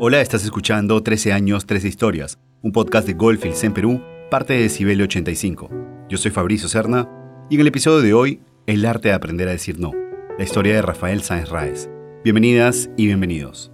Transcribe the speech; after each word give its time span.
Hola, 0.00 0.20
estás 0.20 0.44
escuchando 0.44 1.02
13 1.02 1.32
años, 1.32 1.66
13 1.66 1.88
historias, 1.88 2.38
un 2.62 2.72
podcast 2.72 3.06
de 3.06 3.14
Goldfields 3.14 3.64
en 3.64 3.72
Perú, 3.72 4.02
parte 4.30 4.52
de 4.52 4.68
Cibele 4.68 5.02
85. 5.04 5.70
Yo 6.08 6.18
soy 6.18 6.30
Fabrizio 6.30 6.68
Serna 6.68 7.08
y 7.48 7.54
en 7.54 7.62
el 7.62 7.68
episodio 7.68 8.02
de 8.02 8.14
hoy, 8.14 8.40
el 8.66 8.84
arte 8.84 9.08
de 9.08 9.14
aprender 9.14 9.48
a 9.48 9.52
decir 9.52 9.78
no, 9.78 9.92
la 10.38 10.44
historia 10.44 10.74
de 10.74 10.82
Rafael 10.82 11.22
Sáenz 11.22 11.48
Raez. 11.48 11.88
Bienvenidas 12.22 12.90
y 12.96 13.06
bienvenidos. 13.06 13.73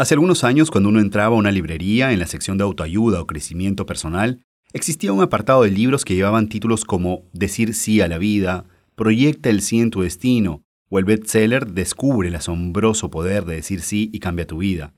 Hace 0.00 0.14
algunos 0.14 0.44
años, 0.44 0.70
cuando 0.70 0.88
uno 0.88 0.98
entraba 0.98 1.36
a 1.36 1.38
una 1.38 1.52
librería 1.52 2.10
en 2.10 2.20
la 2.20 2.26
sección 2.26 2.56
de 2.56 2.64
autoayuda 2.64 3.20
o 3.20 3.26
crecimiento 3.26 3.84
personal, 3.84 4.40
Existía 4.72 5.12
un 5.12 5.20
apartado 5.20 5.64
de 5.64 5.70
libros 5.70 6.06
que 6.06 6.14
llevaban 6.14 6.48
títulos 6.48 6.86
como 6.86 7.24
Decir 7.34 7.74
sí 7.74 8.00
a 8.00 8.08
la 8.08 8.16
vida, 8.16 8.64
Proyecta 8.94 9.50
el 9.50 9.60
sí 9.60 9.78
en 9.78 9.90
tu 9.90 10.00
destino, 10.00 10.62
o 10.88 10.98
el 10.98 11.04
bestseller 11.04 11.66
Descubre 11.66 12.28
el 12.28 12.34
asombroso 12.34 13.10
poder 13.10 13.44
de 13.44 13.56
decir 13.56 13.82
sí 13.82 14.08
y 14.10 14.20
cambia 14.20 14.46
tu 14.46 14.56
vida. 14.56 14.94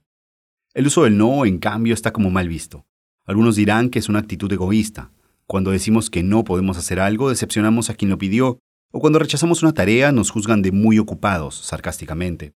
El 0.73 0.87
uso 0.87 1.03
del 1.03 1.19
no, 1.19 1.47
en 1.47 1.59
cambio, 1.59 1.95
está 1.95 2.13
como 2.13 2.31
mal 2.31 2.49
visto. 2.49 2.87
Algunos 3.27 3.57
dirán 3.57 3.91
que 3.91 3.99
es 3.99 4.09
una 4.09 4.21
actitud 4.21 4.53
egoísta. 4.53 5.11
Cuando 5.49 5.73
decimos 5.73 6.11
que 6.11 6.23
no 6.23 6.45
podemos 6.45 6.79
hacer 6.79 7.01
algo, 7.01 7.29
decepcionamos 7.29 7.91
a 7.91 7.95
quien 7.95 8.13
lo 8.13 8.19
pidió, 8.19 8.61
o 8.93 9.01
cuando 9.01 9.19
rechazamos 9.19 9.65
una 9.65 9.75
tarea, 9.75 10.13
nos 10.13 10.31
juzgan 10.31 10.63
de 10.63 10.71
muy 10.71 11.01
ocupados, 11.01 11.57
sarcásticamente. 11.57 12.53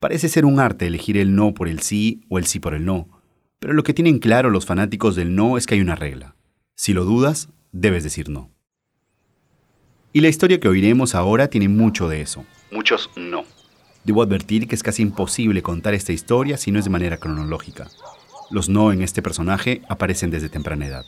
Parece 0.00 0.28
ser 0.28 0.44
un 0.44 0.60
arte 0.60 0.86
elegir 0.86 1.16
el 1.16 1.34
no 1.34 1.54
por 1.54 1.66
el 1.66 1.80
sí 1.80 2.20
o 2.28 2.38
el 2.38 2.46
sí 2.46 2.60
por 2.60 2.74
el 2.74 2.84
no, 2.84 3.08
pero 3.58 3.72
lo 3.72 3.82
que 3.82 3.94
tienen 3.94 4.20
claro 4.20 4.48
los 4.48 4.64
fanáticos 4.64 5.16
del 5.16 5.34
no 5.34 5.58
es 5.58 5.66
que 5.66 5.74
hay 5.74 5.80
una 5.80 5.96
regla. 5.96 6.36
Si 6.76 6.92
lo 6.92 7.04
dudas, 7.04 7.48
debes 7.72 8.04
decir 8.04 8.28
no. 8.28 8.52
Y 10.12 10.20
la 10.20 10.28
historia 10.28 10.60
que 10.60 10.68
oiremos 10.68 11.16
ahora 11.16 11.48
tiene 11.48 11.68
mucho 11.68 12.08
de 12.08 12.20
eso. 12.20 12.44
Muchos 12.70 13.10
no. 13.16 13.42
Debo 14.04 14.22
advertir 14.22 14.68
que 14.68 14.76
es 14.76 14.84
casi 14.84 15.02
imposible 15.02 15.62
contar 15.62 15.94
esta 15.94 16.12
historia 16.12 16.58
si 16.58 16.70
no 16.70 16.78
es 16.78 16.84
de 16.84 16.92
manera 16.92 17.16
cronológica. 17.16 17.88
Los 18.50 18.68
no 18.68 18.92
en 18.92 19.02
este 19.02 19.20
personaje 19.20 19.82
aparecen 19.88 20.30
desde 20.30 20.48
temprana 20.48 20.86
edad. 20.86 21.04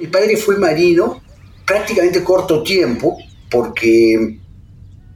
Mi 0.00 0.08
padre 0.08 0.36
fue 0.36 0.58
marino 0.58 1.22
prácticamente 1.64 2.24
corto 2.24 2.64
tiempo 2.64 3.18
porque 3.48 4.39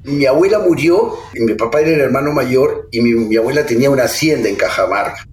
mi 0.04 0.26
abuela 0.26 0.58
murió, 0.58 1.14
y 1.32 1.40
mi 1.40 1.54
papá 1.54 1.80
era 1.80 1.90
el 1.90 2.00
hermano 2.00 2.32
mayor 2.32 2.88
y 2.90 3.00
mi, 3.00 3.36
abuela 3.36 3.64
tenía 3.64 3.90
una 3.90 4.04
hacienda 4.04 4.48
en 4.48 4.56
Cajamarca 4.56 5.26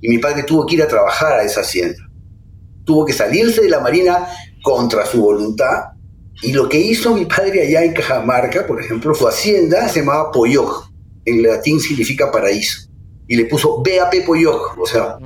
y 0.00 0.08
mi 0.08 0.18
padre 0.18 0.42
tuvo 0.42 0.66
que 0.66 0.74
ir 0.74 0.82
a 0.82 0.88
trabajar 0.88 1.32
a 1.32 1.42
esa 1.42 1.62
hacienda. 1.62 1.98
Tuvo 2.84 3.04
que 3.04 3.12
salirse 3.12 3.62
de 3.62 3.70
la 3.70 3.80
Marina 3.80 4.28
contra 4.62 5.06
su 5.06 5.20
voluntad 5.20 5.84
y 6.42 6.52
lo 6.52 6.68
que 6.68 6.78
hizo 6.78 7.14
mi 7.14 7.24
padre 7.24 7.62
allá 7.62 7.82
en 7.82 7.94
Cajamarca, 7.94 8.66
por 8.66 8.80
ejemplo, 8.80 9.14
su 9.14 9.26
hacienda 9.26 9.88
se 9.88 10.00
llamaba 10.00 10.30
Poyoj, 10.30 10.90
en 11.24 11.42
latín 11.42 11.80
significa 11.80 12.30
paraíso, 12.30 12.90
y 13.26 13.36
le 13.36 13.46
puso 13.46 13.82
BAP 13.82 14.26
Poyoj, 14.26 14.78
o 14.78 14.86
sea, 14.86 15.16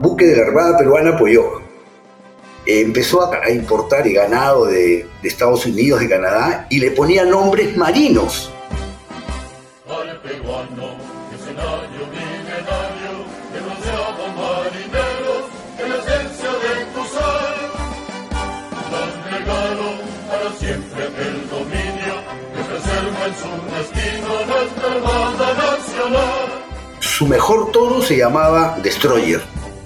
buque 0.00 0.26
de 0.26 0.36
la 0.36 0.44
Armada 0.44 0.78
Peruana 0.78 1.18
Empezó 2.66 3.32
a, 3.32 3.50
importar 3.50 4.08
ganado 4.10 4.66
de, 4.66 5.06
de 5.22 5.28
Estados 5.28 5.66
Unidos, 5.66 6.00
de 6.00 6.08
Canadá, 6.08 6.66
y 6.68 6.80
le 6.80 6.90
ponía 6.90 7.24
nombres 7.24 7.76
marinos. 7.76 8.50
Su 27.00 27.26
mejor 27.26 27.72
toro 27.72 28.02
se 28.02 28.18
llamaba 28.18 28.76
Destroyer, 28.82 29.40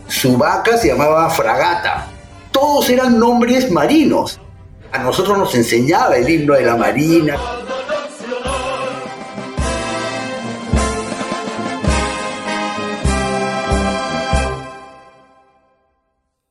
su 0.08 0.36
vaca 0.36 0.76
se 0.76 0.88
llamaba 0.88 1.30
Fragata. 1.30 2.09
Todos 2.52 2.90
eran 2.90 3.18
nombres 3.18 3.70
marinos. 3.70 4.40
A 4.92 4.98
nosotros 4.98 5.38
nos 5.38 5.54
enseñaba 5.54 6.16
el 6.16 6.28
himno 6.28 6.54
de 6.54 6.64
la 6.64 6.76
Marina. 6.76 7.36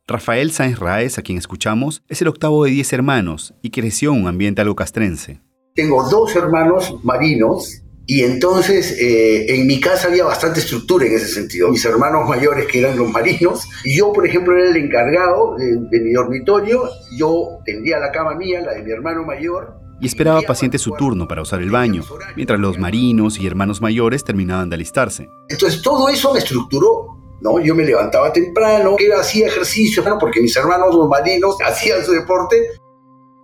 Rafael 0.07 0.51
Sáenz 0.51 0.79
Raez, 0.79 1.19
a 1.19 1.21
quien 1.21 1.37
escuchamos, 1.37 2.01
es 2.07 2.21
el 2.23 2.29
octavo 2.29 2.63
de 2.63 2.71
diez 2.71 2.91
hermanos 2.93 3.53
y 3.61 3.69
creció 3.69 4.11
en 4.11 4.21
un 4.21 4.27
ambiente 4.27 4.61
algo 4.61 4.75
castrense. 4.75 5.41
Tengo 5.75 6.09
dos 6.09 6.35
hermanos 6.35 6.95
marinos 7.03 7.83
y 8.11 8.23
entonces 8.23 8.97
eh, 8.99 9.45
en 9.53 9.67
mi 9.67 9.79
casa 9.79 10.07
había 10.07 10.23
bastante 10.23 10.61
estructura 10.61 11.05
en 11.05 11.13
ese 11.13 11.27
sentido. 11.27 11.69
Mis 11.69 11.85
hermanos 11.85 12.27
mayores, 12.27 12.65
que 12.65 12.79
eran 12.79 12.97
los 12.97 13.07
marinos, 13.11 13.67
y 13.83 13.99
yo, 13.99 14.11
por 14.11 14.25
ejemplo, 14.25 14.57
era 14.57 14.71
el 14.71 14.77
encargado 14.77 15.55
de, 15.55 15.99
mi 16.01 16.11
dormitorio. 16.13 16.89
Yo 17.15 17.59
tendría 17.65 17.99
la 17.99 18.11
cama 18.11 18.33
mía, 18.33 18.61
la 18.61 18.73
de 18.73 18.81
mi 18.81 18.89
hermano 18.89 19.23
mayor. 19.25 19.75
Y 20.01 20.07
esperaba 20.07 20.41
paciente 20.41 20.79
su 20.79 20.89
turno 20.93 21.27
para 21.27 21.43
usar 21.43 21.61
el 21.61 21.69
baño, 21.69 22.01
mientras 22.35 22.59
los 22.59 22.79
marinos 22.79 23.39
y 23.39 23.45
hermanos 23.45 23.79
mayores 23.79 24.23
terminaban 24.23 24.71
de 24.71 24.77
alistarse. 24.77 25.29
Entonces 25.47 25.79
todo 25.83 26.09
eso 26.09 26.33
me 26.33 26.39
estructuró. 26.39 27.15
¿no? 27.41 27.59
Yo 27.59 27.75
me 27.75 27.85
levantaba 27.85 28.33
temprano, 28.33 28.95
que 28.95 29.13
hacía 29.13 29.45
ejercicio, 29.45 30.03
porque 30.19 30.41
mis 30.41 30.55
hermanos 30.57 30.95
los 30.95 31.07
marinos 31.07 31.57
hacían 31.63 32.03
su 32.03 32.13
deporte. 32.13 32.57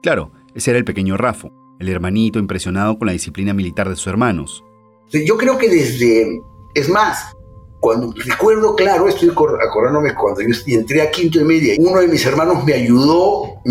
Claro, 0.02 0.32
ese 0.56 0.72
era 0.72 0.80
el 0.80 0.86
pequeño 0.86 1.18
Rafo, 1.18 1.52
el 1.80 1.90
hermanito 1.90 2.40
impresionado 2.40 2.98
con 2.98 3.08
la 3.08 3.14
disciplina 3.14 3.54
militar 3.54 3.90
de 3.90 3.96
sus 3.96 4.08
hermanos. 4.08 4.64
Yo 5.12 5.38
creo 5.38 5.58
que 5.58 5.70
desde, 5.70 6.42
es 6.74 6.90
más, 6.90 7.36
cuando 7.80 8.14
recuerdo 8.26 8.76
claro, 8.76 9.08
estoy 9.08 9.30
acordándome 9.30 10.16
cuando 10.16 10.42
yo 10.42 10.56
entré 10.68 11.02
a 11.02 11.12
quinto 11.12 11.40
y 11.40 11.44
media, 11.44 11.76
uno 11.78 12.00
de 12.00 12.08
mis 12.08 12.26
hermanos 12.26 12.64
me 12.64 12.74
ayudó 12.74 13.62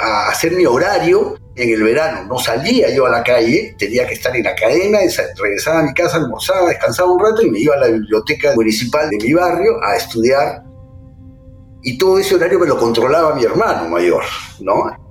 a 0.00 0.28
hacer 0.28 0.52
mi 0.52 0.64
horario 0.64 1.36
en 1.56 1.70
el 1.70 1.82
verano. 1.82 2.24
No 2.28 2.38
salía 2.38 2.94
yo 2.94 3.06
a 3.06 3.10
la 3.10 3.24
calle, 3.24 3.74
tenía 3.78 4.06
que 4.06 4.14
estar 4.14 4.34
en 4.36 4.44
la 4.44 4.54
cadena, 4.54 4.98
regresaba 5.36 5.80
a 5.80 5.82
mi 5.82 5.92
casa, 5.92 6.18
almorzaba, 6.18 6.68
descansaba 6.68 7.12
un 7.12 7.20
rato 7.20 7.42
y 7.42 7.50
me 7.50 7.58
iba 7.58 7.74
a 7.74 7.80
la 7.80 7.88
biblioteca 7.88 8.54
municipal 8.54 9.10
de 9.10 9.16
mi 9.16 9.32
barrio 9.32 9.82
a 9.82 9.96
estudiar. 9.96 10.62
Y 11.82 11.98
todo 11.98 12.18
ese 12.18 12.36
horario 12.36 12.58
me 12.58 12.66
lo 12.66 12.78
controlaba 12.78 13.34
mi 13.34 13.44
hermano 13.44 13.88
mayor, 13.88 14.22
¿no? 14.60 15.03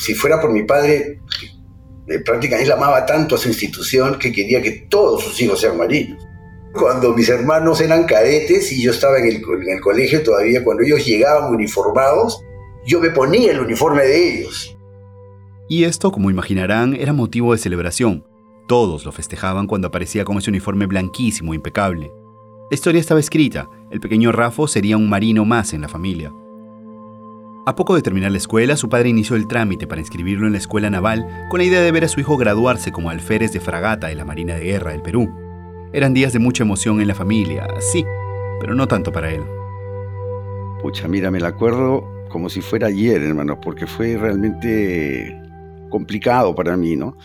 Si 0.00 0.14
fuera 0.14 0.40
por 0.40 0.52
mi 0.52 0.62
padre, 0.62 1.20
eh, 2.06 2.18
prácticamente 2.20 2.64
él 2.64 2.72
amaba 2.72 3.04
tanto 3.04 3.34
a 3.34 3.38
su 3.38 3.48
institución 3.48 4.18
que 4.18 4.32
quería 4.32 4.62
que 4.62 4.86
todos 4.88 5.22
sus 5.24 5.40
hijos 5.42 5.60
sean 5.60 5.76
marinos. 5.76 6.24
Cuando 6.72 7.14
mis 7.14 7.28
hermanos 7.28 7.80
eran 7.80 8.04
cadetes 8.04 8.72
y 8.72 8.82
yo 8.82 8.92
estaba 8.92 9.18
en 9.18 9.26
el, 9.26 9.80
colegio 9.80 10.22
todavía, 10.22 10.62
cuando 10.62 10.82
ellos 10.82 11.04
llegaban 11.04 11.52
uniformados, 11.52 12.40
yo 12.86 13.00
me 13.00 13.10
ponía 13.10 13.52
el 13.52 13.60
uniforme 13.60 14.02
de 14.02 14.38
ellos. 14.38 14.76
Y 15.68 15.84
esto, 15.84 16.10
como 16.12 16.30
imaginarán, 16.30 16.94
era 16.94 17.12
motivo 17.12 17.52
de 17.52 17.58
celebración. 17.58 18.24
Todos 18.66 19.04
lo 19.04 19.12
festejaban 19.12 19.66
cuando 19.66 19.88
aparecía 19.88 20.24
con 20.24 20.38
ese 20.38 20.50
uniforme 20.50 20.86
blanquísimo, 20.86 21.52
impecable. 21.52 22.10
La 22.70 22.74
historia 22.74 23.00
estaba 23.00 23.20
escrita, 23.20 23.68
el 23.90 24.00
pequeño 24.00 24.30
Rafo 24.30 24.68
sería 24.68 24.96
un 24.96 25.08
marino 25.08 25.44
más 25.44 25.72
en 25.72 25.82
la 25.82 25.88
familia. 25.88 26.32
A 27.68 27.74
poco 27.74 27.94
de 27.94 28.00
terminar 28.00 28.30
la 28.30 28.38
escuela, 28.38 28.78
su 28.78 28.88
padre 28.88 29.10
inició 29.10 29.36
el 29.36 29.46
trámite 29.46 29.86
para 29.86 30.00
inscribirlo 30.00 30.46
en 30.46 30.52
la 30.52 30.58
escuela 30.58 30.88
naval 30.88 31.28
con 31.50 31.58
la 31.58 31.66
idea 31.66 31.82
de 31.82 31.92
ver 31.92 32.02
a 32.02 32.08
su 32.08 32.18
hijo 32.18 32.38
graduarse 32.38 32.92
como 32.92 33.10
alférez 33.10 33.52
de 33.52 33.60
fragata 33.60 34.06
de 34.06 34.14
la 34.14 34.24
Marina 34.24 34.54
de 34.54 34.64
Guerra 34.64 34.92
del 34.92 35.02
Perú. 35.02 35.28
Eran 35.92 36.14
días 36.14 36.32
de 36.32 36.38
mucha 36.38 36.62
emoción 36.62 37.02
en 37.02 37.08
la 37.08 37.14
familia, 37.14 37.68
sí, 37.80 38.06
pero 38.58 38.74
no 38.74 38.88
tanto 38.88 39.12
para 39.12 39.30
él. 39.30 39.42
Pucha, 40.80 41.08
mira, 41.08 41.30
me 41.30 41.40
la 41.40 41.48
acuerdo 41.48 42.08
como 42.30 42.48
si 42.48 42.62
fuera 42.62 42.86
ayer, 42.86 43.22
hermano, 43.22 43.60
porque 43.60 43.86
fue 43.86 44.16
realmente 44.16 45.38
complicado 45.90 46.54
para 46.54 46.74
mí, 46.74 46.96
¿no? 46.96 47.18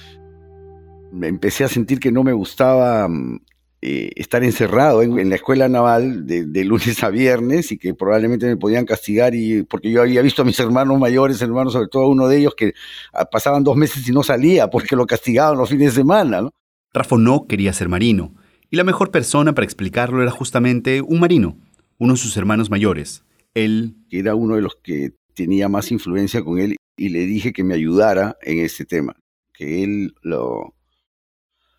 Empecé 1.22 1.63
a 1.63 1.69
sentir 1.69 2.01
que 2.01 2.12
no 2.12 2.22
me 2.22 2.34
gustaba 2.34 3.07
mm, 3.07 3.40
eh, 3.85 4.13
estar 4.15 4.45
encerrado 4.45 5.01
en, 5.01 5.30
la 5.30 5.35
escuela 5.35 5.68
naval 5.68 6.25
de, 6.25 6.63
lunes 6.63 7.03
a 7.03 7.09
viernes 7.09 7.69
y 7.74 7.77
que 7.77 7.94
probablemente 7.94 8.45
me 8.45 8.56
podían 8.56 8.85
castigar 8.85 9.35
y 9.35 9.63
porque 9.63 9.91
yo 9.91 10.01
había 10.01 10.21
visto 10.21 10.41
a 10.41 10.45
mis 10.45 10.57
hermanos 10.62 10.97
mayores, 10.97 11.41
hermanos, 11.41 11.74
sobre 11.74 11.89
todo 11.89 12.07
uno 12.07 12.30
de 12.30 12.38
ellos 12.38 12.56
que 12.56 12.71
ah, 13.12 13.25
pasaban 13.25 13.62
dos 13.62 13.75
meses 13.75 14.07
y 14.07 14.13
no 14.13 14.24
salía 14.24 14.69
porque 14.69 14.95
lo 14.95 15.06
castigaban 15.06 15.57
los 15.57 15.68
fines 15.68 15.94
de 15.94 16.00
semana. 16.00 16.44
¿no? 16.44 16.51
Rafo 16.94 17.18
no 17.18 17.45
quería 17.45 17.74
ser 17.74 17.89
marino 17.89 18.33
y 18.69 18.77
la 18.77 18.85
mejor 18.85 19.12
persona 19.12 19.53
para 19.53 19.65
explicarlo 19.65 20.21
era 20.21 20.31
justamente 20.31 21.01
un 21.01 21.19
marino, 21.19 21.57
uno 21.97 22.13
de 22.13 22.19
sus 22.19 22.38
hermanos 22.38 22.69
mayores. 22.69 23.25
Él 23.53 23.97
era 24.09 24.33
uno 24.33 24.56
de 24.56 24.62
los 24.62 24.77
que 24.81 25.12
tenía 25.33 25.68
más 25.68 25.91
influencia 25.91 26.41
con 26.41 26.57
él 26.57 26.77
y 26.95 27.09
le 27.09 27.25
dije 27.25 27.51
que 27.51 27.65
me 27.65 27.74
ayudara 27.74 28.38
en 28.44 28.59
este 28.59 28.85
tema, 28.85 29.13
que 29.53 29.83
él 29.83 30.15
lo, 30.21 30.74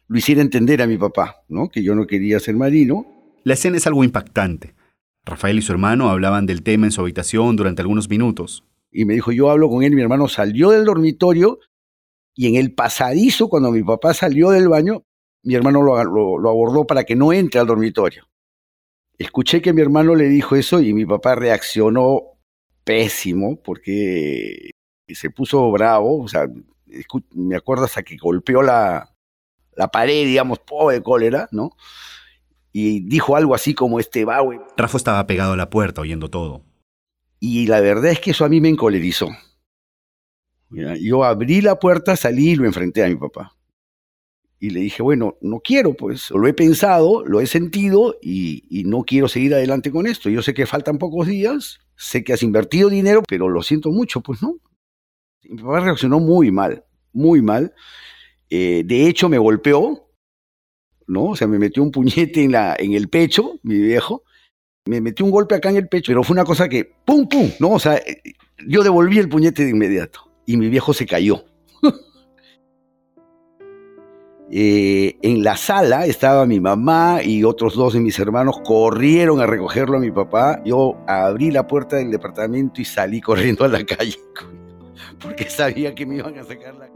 lo 0.08 0.18
hiciera 0.18 0.42
entender 0.42 0.82
a 0.82 0.86
mi 0.86 0.98
papá, 0.98 1.42
¿no? 1.48 1.68
Que 1.68 1.82
yo 1.82 1.94
no 1.94 2.06
quería 2.06 2.38
ser 2.40 2.56
marino. 2.56 3.06
La 3.42 3.54
escena 3.54 3.76
es 3.76 3.86
algo 3.86 4.04
impactante. 4.04 4.74
Rafael 5.24 5.58
y 5.58 5.62
su 5.62 5.72
hermano 5.72 6.10
hablaban 6.10 6.46
del 6.46 6.62
tema 6.62 6.86
en 6.86 6.92
su 6.92 7.00
habitación 7.00 7.56
durante 7.56 7.82
algunos 7.82 8.08
minutos. 8.08 8.64
Y 8.90 9.04
me 9.06 9.14
dijo, 9.14 9.32
yo 9.32 9.50
hablo 9.50 9.68
con 9.68 9.82
él, 9.82 9.94
mi 9.94 10.02
hermano 10.02 10.28
salió 10.28 10.70
del 10.70 10.84
dormitorio 10.84 11.58
y 12.34 12.48
en 12.48 12.56
el 12.56 12.74
pasadizo, 12.74 13.48
cuando 13.48 13.70
mi 13.70 13.82
papá 13.82 14.12
salió 14.12 14.50
del 14.50 14.68
baño, 14.68 15.04
mi 15.42 15.54
hermano 15.54 15.82
lo, 15.82 16.38
lo 16.38 16.50
abordó 16.50 16.86
para 16.86 17.04
que 17.04 17.16
no 17.16 17.32
entre 17.32 17.60
al 17.60 17.66
dormitorio. 17.66 18.28
Escuché 19.18 19.62
que 19.62 19.72
mi 19.72 19.80
hermano 19.80 20.14
le 20.14 20.28
dijo 20.28 20.56
eso 20.56 20.80
y 20.80 20.92
mi 20.92 21.06
papá 21.06 21.34
reaccionó 21.34 22.22
pésimo 22.84 23.60
porque 23.62 24.70
se 25.08 25.30
puso 25.30 25.70
bravo, 25.70 26.22
o 26.22 26.28
sea, 26.28 26.46
me 27.34 27.56
acuerdo 27.56 27.84
hasta 27.84 28.02
que 28.02 28.16
golpeó 28.16 28.62
la, 28.62 29.13
la 29.76 29.88
pared, 29.88 30.26
digamos, 30.26 30.58
pobre 30.58 31.02
cólera, 31.02 31.48
¿no? 31.52 31.76
Y 32.72 33.00
dijo 33.08 33.36
algo 33.36 33.54
así 33.54 33.74
como 33.74 34.00
este 34.00 34.24
va, 34.24 34.40
güey. 34.40 34.58
Rafa 34.76 34.96
estaba 34.96 35.26
pegado 35.26 35.52
a 35.52 35.56
la 35.56 35.70
puerta 35.70 36.00
oyendo 36.00 36.28
todo. 36.28 36.64
Y 37.38 37.66
la 37.66 37.80
verdad 37.80 38.10
es 38.10 38.20
que 38.20 38.32
eso 38.32 38.44
a 38.44 38.48
mí 38.48 38.60
me 38.60 38.68
encolerizó. 38.68 39.28
Yo 40.70 41.24
abrí 41.24 41.60
la 41.60 41.78
puerta, 41.78 42.16
salí 42.16 42.50
y 42.50 42.56
lo 42.56 42.64
enfrenté 42.64 43.04
a 43.04 43.08
mi 43.08 43.16
papá. 43.16 43.56
Y 44.58 44.70
le 44.70 44.80
dije, 44.80 45.02
bueno, 45.02 45.36
no 45.40 45.60
quiero, 45.60 45.94
pues 45.94 46.30
lo 46.30 46.46
he 46.48 46.54
pensado, 46.54 47.24
lo 47.24 47.40
he 47.40 47.46
sentido 47.46 48.16
y, 48.22 48.64
y 48.70 48.84
no 48.84 49.02
quiero 49.02 49.28
seguir 49.28 49.54
adelante 49.54 49.90
con 49.90 50.06
esto. 50.06 50.30
Yo 50.30 50.42
sé 50.42 50.54
que 50.54 50.66
faltan 50.66 50.98
pocos 50.98 51.26
días, 51.26 51.80
sé 51.96 52.24
que 52.24 52.32
has 52.32 52.42
invertido 52.42 52.88
dinero, 52.88 53.22
pero 53.28 53.48
lo 53.48 53.62
siento 53.62 53.90
mucho, 53.90 54.20
pues 54.20 54.42
no. 54.42 54.56
Mi 55.42 55.62
papá 55.62 55.80
reaccionó 55.80 56.18
muy 56.18 56.50
mal, 56.50 56.84
muy 57.12 57.42
mal. 57.42 57.74
Eh, 58.50 58.82
de 58.84 59.06
hecho, 59.06 59.28
me 59.28 59.38
golpeó, 59.38 60.08
¿no? 61.06 61.24
O 61.30 61.36
sea, 61.36 61.46
me 61.46 61.58
metió 61.58 61.82
un 61.82 61.90
puñete 61.90 62.44
en, 62.44 62.52
la, 62.52 62.76
en 62.78 62.92
el 62.92 63.08
pecho, 63.08 63.58
mi 63.62 63.78
viejo. 63.78 64.22
Me 64.86 65.00
metió 65.00 65.24
un 65.24 65.30
golpe 65.30 65.54
acá 65.54 65.70
en 65.70 65.76
el 65.76 65.88
pecho, 65.88 66.10
pero 66.10 66.22
fue 66.22 66.34
una 66.34 66.44
cosa 66.44 66.68
que, 66.68 66.84
¡pum, 67.04 67.26
pum! 67.26 67.50
¿No? 67.58 67.72
O 67.72 67.78
sea, 67.78 68.00
yo 68.66 68.82
devolví 68.82 69.18
el 69.18 69.28
puñete 69.28 69.64
de 69.64 69.70
inmediato 69.70 70.30
y 70.46 70.56
mi 70.56 70.68
viejo 70.68 70.92
se 70.92 71.06
cayó. 71.06 71.44
Eh, 74.50 75.16
en 75.22 75.42
la 75.42 75.56
sala 75.56 76.04
estaba 76.04 76.46
mi 76.46 76.60
mamá 76.60 77.22
y 77.24 77.42
otros 77.44 77.74
dos 77.74 77.94
de 77.94 78.00
mis 78.00 78.18
hermanos 78.18 78.60
corrieron 78.62 79.40
a 79.40 79.46
recogerlo 79.46 79.96
a 79.96 80.00
mi 80.00 80.10
papá. 80.10 80.62
Yo 80.64 80.96
abrí 81.08 81.50
la 81.50 81.66
puerta 81.66 81.96
del 81.96 82.10
departamento 82.10 82.80
y 82.80 82.84
salí 82.84 83.20
corriendo 83.20 83.64
a 83.64 83.68
la 83.68 83.84
calle 83.86 84.18
porque 85.20 85.48
sabía 85.48 85.94
que 85.94 86.06
me 86.06 86.16
iban 86.16 86.38
a 86.38 86.44
sacar 86.44 86.74
la 86.74 86.88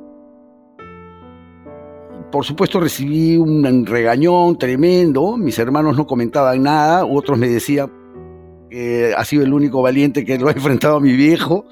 por 2.30 2.44
supuesto 2.44 2.80
recibí 2.80 3.36
un 3.36 3.86
regañón 3.86 4.58
tremendo, 4.58 5.36
mis 5.36 5.58
hermanos 5.58 5.96
no 5.96 6.06
comentaban 6.06 6.62
nada, 6.62 7.04
otros 7.04 7.38
me 7.38 7.48
decían 7.48 7.90
que 8.70 9.14
ha 9.16 9.24
sido 9.24 9.44
el 9.44 9.52
único 9.52 9.80
valiente 9.82 10.24
que 10.24 10.38
lo 10.38 10.48
ha 10.48 10.52
enfrentado 10.56 10.96
a 10.96 11.00
mi 11.00 11.14
viejo. 11.14 11.64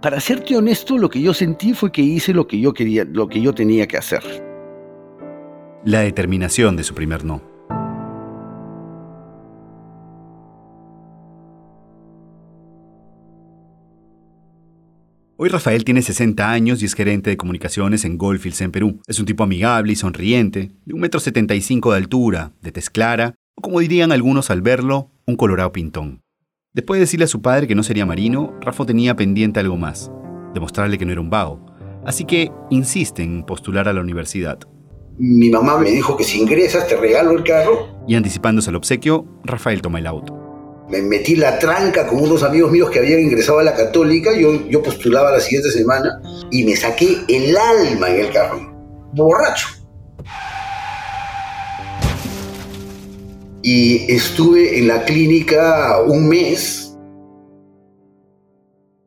Para 0.00 0.18
serte 0.20 0.56
honesto, 0.56 0.96
lo 0.96 1.10
que 1.10 1.20
yo 1.20 1.34
sentí 1.34 1.74
fue 1.74 1.92
que 1.92 2.00
hice 2.00 2.32
lo 2.32 2.46
que 2.46 2.58
yo 2.58 2.72
quería, 2.72 3.04
lo 3.04 3.28
que 3.28 3.42
yo 3.42 3.52
tenía 3.52 3.86
que 3.86 3.98
hacer. 3.98 4.22
La 5.84 6.00
determinación 6.00 6.76
de 6.76 6.84
su 6.84 6.94
primer 6.94 7.24
no. 7.24 7.49
Hoy 15.42 15.48
Rafael 15.48 15.84
tiene 15.84 16.02
60 16.02 16.50
años 16.50 16.82
y 16.82 16.84
es 16.84 16.92
gerente 16.92 17.30
de 17.30 17.38
comunicaciones 17.38 18.04
en 18.04 18.18
Goldfields 18.18 18.60
en 18.60 18.72
Perú. 18.72 19.00
Es 19.06 19.20
un 19.20 19.24
tipo 19.24 19.42
amigable 19.42 19.90
y 19.90 19.96
sonriente, 19.96 20.72
de 20.84 20.94
1,75 20.94 21.76
m 21.76 21.90
de 21.92 21.96
altura, 21.96 22.52
de 22.60 22.72
tez 22.72 22.90
clara, 22.90 23.36
o 23.54 23.62
como 23.62 23.80
dirían 23.80 24.12
algunos 24.12 24.50
al 24.50 24.60
verlo, 24.60 25.08
un 25.24 25.36
colorado 25.36 25.72
pintón. 25.72 26.20
Después 26.74 26.98
de 26.98 27.06
decirle 27.06 27.24
a 27.24 27.26
su 27.26 27.40
padre 27.40 27.66
que 27.66 27.74
no 27.74 27.82
sería 27.82 28.04
marino, 28.04 28.54
Rafa 28.60 28.84
tenía 28.84 29.16
pendiente 29.16 29.60
algo 29.60 29.78
más, 29.78 30.12
demostrarle 30.52 30.98
que 30.98 31.06
no 31.06 31.12
era 31.12 31.22
un 31.22 31.30
vago. 31.30 31.64
Así 32.04 32.26
que 32.26 32.52
insiste 32.68 33.22
en 33.22 33.42
postular 33.44 33.88
a 33.88 33.94
la 33.94 34.02
universidad. 34.02 34.58
Mi 35.16 35.48
mamá 35.48 35.78
me 35.78 35.90
dijo 35.90 36.18
que 36.18 36.24
si 36.24 36.38
ingresas 36.38 36.86
te 36.86 36.98
regalo 36.98 37.30
el 37.30 37.44
carro. 37.44 38.04
Y 38.06 38.14
anticipándose 38.14 38.68
al 38.68 38.76
obsequio, 38.76 39.24
Rafael 39.44 39.80
toma 39.80 40.00
el 40.00 40.06
auto 40.06 40.49
me 40.90 41.02
metí 41.02 41.36
la 41.36 41.58
tranca 41.58 42.06
con 42.06 42.20
unos 42.20 42.42
amigos 42.42 42.72
míos 42.72 42.90
que 42.90 42.98
habían 42.98 43.20
ingresado 43.20 43.60
a 43.60 43.62
la 43.62 43.74
católica, 43.74 44.36
yo, 44.36 44.68
yo 44.68 44.82
postulaba 44.82 45.30
la 45.30 45.40
siguiente 45.40 45.70
semana 45.70 46.20
y 46.50 46.64
me 46.64 46.74
saqué 46.74 47.18
el 47.28 47.56
alma 47.56 48.10
en 48.10 48.20
el 48.20 48.32
carro, 48.32 49.10
borracho. 49.12 49.68
Y 53.62 54.10
estuve 54.10 54.78
en 54.78 54.88
la 54.88 55.04
clínica 55.04 56.00
un 56.06 56.28
mes. 56.28 56.96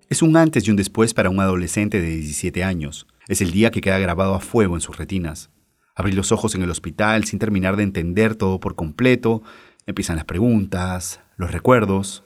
Es 0.09 0.21
un 0.21 0.37
antes 0.37 0.67
y 0.67 0.71
un 0.71 0.77
después 0.77 1.13
para 1.13 1.31
un 1.31 1.39
adolescente 1.39 1.99
de 1.99 2.07
17 2.07 2.63
años. 2.63 3.07
Es 3.27 3.41
el 3.41 3.51
día 3.51 3.71
que 3.71 3.81
queda 3.81 3.97
grabado 3.97 4.35
a 4.35 4.39
fuego 4.39 4.75
en 4.75 4.81
sus 4.81 4.97
retinas. 4.97 5.49
Abrí 5.95 6.11
los 6.11 6.31
ojos 6.31 6.55
en 6.55 6.61
el 6.61 6.69
hospital 6.69 7.25
sin 7.25 7.39
terminar 7.39 7.75
de 7.75 7.83
entender 7.83 8.35
todo 8.35 8.59
por 8.59 8.75
completo. 8.75 9.41
Empiezan 9.85 10.15
las 10.15 10.25
preguntas, 10.25 11.19
los 11.37 11.51
recuerdos. 11.51 12.23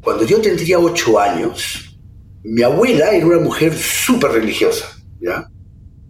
Cuando 0.00 0.24
yo 0.24 0.40
tendría 0.40 0.78
ocho 0.78 1.18
años, 1.18 1.98
mi 2.42 2.62
abuela 2.62 3.10
era 3.10 3.26
una 3.26 3.40
mujer 3.40 3.74
súper 3.74 4.32
religiosa, 4.32 4.86
¿ya? 5.20 5.48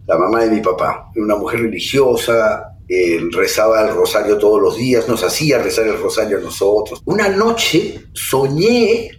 La 0.05 0.17
mamá 0.17 0.43
de 0.43 0.51
mi 0.51 0.61
papá, 0.61 1.11
una 1.15 1.35
mujer 1.35 1.61
religiosa, 1.61 2.77
eh, 2.87 3.19
rezaba 3.31 3.81
el 3.81 3.93
rosario 3.93 4.37
todos 4.37 4.61
los 4.61 4.77
días, 4.77 5.09
nos 5.09 5.23
hacía 5.23 5.57
rezar 5.57 5.87
el 5.87 5.99
rosario 5.99 6.37
a 6.37 6.41
nosotros. 6.41 7.01
Una 7.05 7.27
noche 7.27 8.05
soñé 8.13 9.09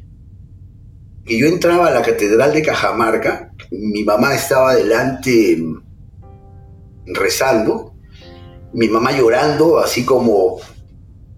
que 1.25 1.39
yo 1.39 1.47
entraba 1.47 1.89
a 1.89 1.91
la 1.91 2.03
catedral 2.03 2.55
de 2.55 2.63
Cajamarca, 2.63 3.53
mi 3.71 4.05
mamá 4.05 4.35
estaba 4.35 4.75
delante 4.75 5.63
rezando, 7.05 7.95
mi 8.73 8.89
mamá 8.89 9.13
llorando 9.13 9.79
así 9.79 10.05
como, 10.05 10.59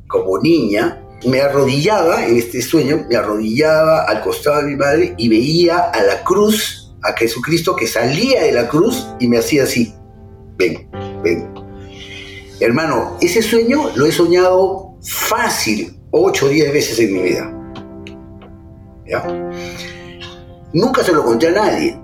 como 0.07 0.39
niña, 0.39 1.03
me 1.27 1.41
arrodillaba 1.41 2.27
en 2.27 2.37
este 2.37 2.63
sueño, 2.63 3.05
me 3.09 3.17
arrodillaba 3.17 4.05
al 4.05 4.23
costado 4.23 4.63
de 4.63 4.71
mi 4.71 4.77
madre 4.77 5.15
y 5.19 5.29
veía 5.29 5.79
a 5.79 6.03
la 6.03 6.23
cruz, 6.25 6.95
a 7.03 7.13
Jesucristo 7.13 7.77
que 7.77 7.87
salía 7.87 8.45
de 8.45 8.53
la 8.53 8.69
cruz 8.69 9.07
y 9.19 9.29
me 9.29 9.39
hacía 9.39 9.65
así, 9.65 9.95
ven, 10.57 10.89
ven. 11.23 11.53
Hermano, 12.61 13.17
ese 13.21 13.43
sueño 13.43 13.91
lo 13.97 14.07
he 14.07 14.13
soñado 14.13 14.97
fácil, 15.03 15.97
8 16.11 16.47
o 16.47 16.49
10 16.49 16.73
veces 16.73 16.99
en 17.01 17.13
mi 17.15 17.23
vida. 17.23 17.57
¿Ya? 19.07 19.27
Nunca 20.73 21.03
se 21.03 21.13
lo 21.13 21.25
conté 21.25 21.49
a 21.49 21.53
nadie. 21.53 21.99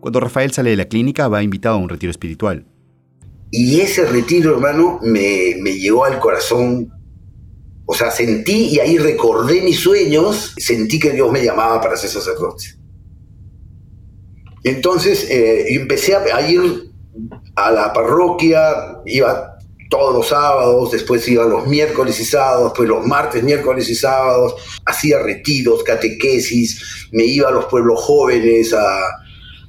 Cuando 0.00 0.20
Rafael 0.20 0.52
sale 0.52 0.70
de 0.70 0.76
la 0.76 0.84
clínica 0.84 1.28
va 1.28 1.42
invitado 1.42 1.76
a 1.76 1.78
un 1.78 1.88
retiro 1.88 2.10
espiritual. 2.10 2.64
Y 3.50 3.80
ese 3.80 4.04
retiro, 4.04 4.54
hermano, 4.54 5.00
me, 5.02 5.56
me 5.60 5.72
llegó 5.72 6.04
al 6.04 6.18
corazón 6.18 6.92
o 7.86 7.94
sea, 7.94 8.10
sentí 8.10 8.74
y 8.74 8.80
ahí 8.80 8.98
recordé 8.98 9.62
mis 9.62 9.78
sueños, 9.78 10.54
sentí 10.56 10.98
que 10.98 11.12
Dios 11.12 11.30
me 11.30 11.44
llamaba 11.44 11.80
para 11.80 11.96
ser 11.96 12.10
sacerdote. 12.10 12.74
Entonces 14.64 15.30
eh, 15.30 15.66
empecé 15.74 16.16
a 16.16 16.50
ir 16.50 16.90
a 17.54 17.70
la 17.70 17.92
parroquia, 17.92 19.00
iba 19.06 19.56
todos 19.88 20.12
los 20.12 20.26
sábados, 20.26 20.90
después 20.90 21.26
iba 21.28 21.44
los 21.44 21.68
miércoles 21.68 22.18
y 22.18 22.24
sábados, 22.24 22.72
pues 22.76 22.88
los 22.88 23.06
martes, 23.06 23.44
miércoles 23.44 23.88
y 23.88 23.94
sábados, 23.94 24.56
hacía 24.84 25.20
retiros, 25.20 25.84
catequesis, 25.84 27.08
me 27.12 27.24
iba 27.24 27.48
a 27.48 27.52
los 27.52 27.66
pueblos 27.66 28.00
jóvenes 28.00 28.74
a, 28.74 28.98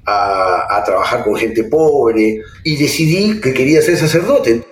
a 0.05 0.83
trabajar 0.83 1.23
con 1.23 1.35
gente 1.35 1.65
pobre 1.65 2.41
y 2.63 2.75
decidí 2.77 3.39
que 3.39 3.53
quería 3.53 3.81
ser 3.83 3.97
sacerdote. 3.97 4.63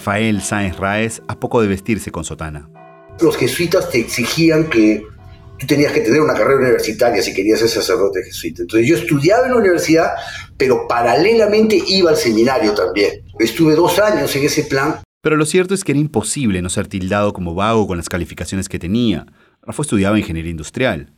Rafael 0.00 0.40
Sáenz 0.40 0.78
Raez 0.78 1.20
a 1.28 1.38
poco 1.38 1.60
de 1.60 1.68
vestirse 1.68 2.10
con 2.10 2.24
sotana. 2.24 2.70
Los 3.20 3.36
jesuitas 3.36 3.90
te 3.90 3.98
exigían 3.98 4.70
que 4.70 5.02
tú 5.58 5.66
tenías 5.66 5.92
que 5.92 6.00
tener 6.00 6.22
una 6.22 6.32
carrera 6.32 6.60
universitaria 6.60 7.22
si 7.22 7.34
querías 7.34 7.58
ser 7.58 7.68
sacerdote 7.68 8.22
jesuita. 8.24 8.62
Entonces 8.62 8.88
yo 8.88 8.96
estudiaba 8.96 9.44
en 9.44 9.52
la 9.52 9.58
universidad, 9.58 10.12
pero 10.56 10.88
paralelamente 10.88 11.78
iba 11.86 12.08
al 12.08 12.16
seminario 12.16 12.72
también. 12.72 13.26
Estuve 13.38 13.74
dos 13.74 13.98
años 13.98 14.34
en 14.36 14.44
ese 14.44 14.62
plan. 14.62 15.02
Pero 15.20 15.36
lo 15.36 15.44
cierto 15.44 15.74
es 15.74 15.84
que 15.84 15.92
era 15.92 16.00
imposible 16.00 16.62
no 16.62 16.70
ser 16.70 16.86
tildado 16.86 17.34
como 17.34 17.54
vago 17.54 17.86
con 17.86 17.98
las 17.98 18.08
calificaciones 18.08 18.70
que 18.70 18.78
tenía. 18.78 19.26
Rafa 19.60 19.82
estudiaba 19.82 20.18
ingeniería 20.18 20.50
industrial. 20.50 21.12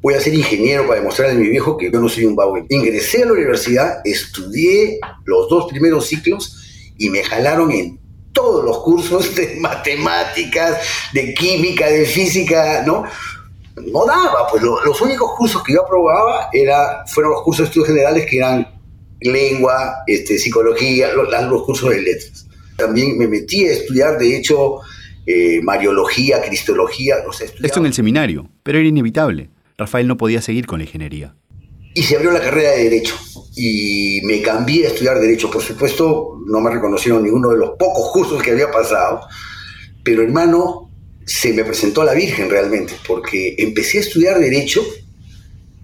Voy 0.00 0.14
a 0.14 0.20
ser 0.20 0.32
ingeniero 0.32 0.86
para 0.86 1.00
demostrarle 1.00 1.34
a 1.34 1.38
mi 1.38 1.50
viejo 1.50 1.76
que 1.76 1.90
yo 1.92 2.00
no 2.00 2.08
soy 2.08 2.24
un 2.24 2.34
vago. 2.34 2.56
Ingresé 2.70 3.24
a 3.24 3.26
la 3.26 3.32
universidad, 3.32 3.96
estudié 4.04 5.00
los 5.26 5.50
dos 5.50 5.66
primeros 5.70 6.06
ciclos 6.06 6.62
y 6.98 7.10
me 7.10 7.22
jalaron 7.22 7.70
en 7.72 7.98
todos 8.32 8.64
los 8.64 8.78
cursos 8.80 9.34
de 9.34 9.56
matemáticas, 9.60 10.78
de 11.12 11.34
química, 11.34 11.88
de 11.88 12.04
física, 12.04 12.82
¿no? 12.86 13.04
No 13.76 14.06
daba, 14.06 14.46
pues 14.50 14.62
los 14.62 15.00
únicos 15.00 15.32
cursos 15.36 15.62
que 15.64 15.72
yo 15.72 15.82
aprobaba 15.84 16.48
era, 16.52 17.04
fueron 17.08 17.32
los 17.32 17.42
cursos 17.42 17.64
de 17.64 17.68
estudios 17.70 17.88
generales 17.88 18.26
que 18.30 18.36
eran 18.36 18.68
lengua, 19.20 20.04
este, 20.06 20.38
psicología, 20.38 21.12
los, 21.12 21.28
los 21.28 21.64
cursos 21.64 21.90
de 21.90 22.02
letras. 22.02 22.46
También 22.76 23.18
me 23.18 23.26
metí 23.26 23.66
a 23.66 23.72
estudiar, 23.72 24.18
de 24.18 24.36
hecho, 24.36 24.80
eh, 25.26 25.60
mariología, 25.62 26.42
cristología. 26.42 27.16
O 27.26 27.32
sea, 27.32 27.48
Esto 27.62 27.80
en 27.80 27.86
el 27.86 27.94
seminario, 27.94 28.48
pero 28.62 28.78
era 28.78 28.86
inevitable. 28.86 29.50
Rafael 29.76 30.06
no 30.06 30.16
podía 30.16 30.40
seguir 30.40 30.66
con 30.66 30.78
la 30.78 30.84
ingeniería. 30.84 31.34
Y 31.94 32.02
se 32.02 32.16
abrió 32.16 32.32
la 32.32 32.40
carrera 32.40 32.72
de 32.72 32.84
Derecho. 32.84 33.14
Y 33.56 34.20
me 34.24 34.42
cambié 34.42 34.86
a 34.86 34.88
estudiar 34.88 35.20
Derecho. 35.20 35.50
Por 35.50 35.62
supuesto, 35.62 36.40
no 36.46 36.60
me 36.60 36.70
reconocieron 36.70 37.22
ninguno 37.22 37.50
de 37.50 37.58
los 37.58 37.70
pocos 37.78 38.10
cursos 38.12 38.42
que 38.42 38.50
había 38.50 38.70
pasado. 38.70 39.20
Pero 40.02 40.22
hermano, 40.22 40.90
se 41.24 41.52
me 41.52 41.64
presentó 41.64 42.04
la 42.04 42.14
Virgen 42.14 42.50
realmente, 42.50 42.94
porque 43.06 43.54
empecé 43.58 43.98
a 43.98 44.00
estudiar 44.02 44.38
Derecho, 44.38 44.82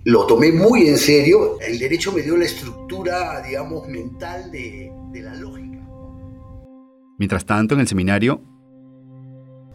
lo 0.05 0.27
tomé 0.27 0.53
muy 0.53 0.89
en 0.89 0.99
serio. 0.99 1.59
El 1.61 1.79
Derecho 1.79 2.13
me 2.13 2.23
dio 2.23 2.37
la 2.37 2.45
estructura, 2.45 3.43
digamos, 3.47 3.87
mental 3.89 4.51
de, 4.51 4.91
de 5.13 5.23
la 5.23 5.35
lógica. 5.35 5.79
Mientras 7.19 7.45
tanto, 7.45 7.75
en 7.75 7.81
el 7.81 7.89
seminario, 7.89 8.43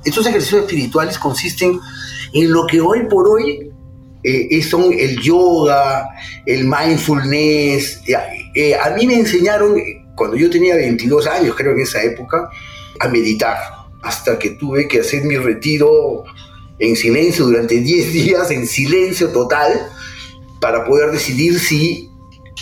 estos 0.04 0.26
ejercicios 0.28 0.62
espirituales 0.62 1.18
consisten 1.18 1.80
en 2.34 2.52
lo 2.52 2.68
que 2.68 2.82
hoy 2.82 3.08
por 3.10 3.28
hoy 3.28 3.72
eh, 4.26 4.64
son 4.64 4.92
el 4.92 5.22
yoga, 5.22 6.10
el 6.48 6.66
mindfulness. 6.66 8.02
Eh, 8.56 8.74
a 8.74 8.90
mí 8.92 9.06
me 9.06 9.20
enseñaron, 9.20 9.80
cuando 10.16 10.36
yo 10.36 10.50
tenía 10.50 10.76
22 10.76 11.28
años, 11.28 11.56
creo 11.56 11.74
en 11.74 11.82
esa 11.82 12.02
época, 12.02 12.50
a 13.00 13.08
meditar, 13.08 13.56
hasta 14.02 14.40
que 14.40 14.52
tuve 14.52 14.88
que 14.88 15.02
hacer 15.02 15.24
mi 15.26 15.38
retiro 15.38 16.24
en 16.80 16.96
silencio 16.96 17.46
durante 17.46 17.80
10 17.80 18.14
días, 18.14 18.50
en 18.50 18.66
silencio 18.66 19.30
total, 19.30 19.72
para 20.60 20.84
poder 20.86 21.12
decidir 21.12 21.60
si 21.60 22.10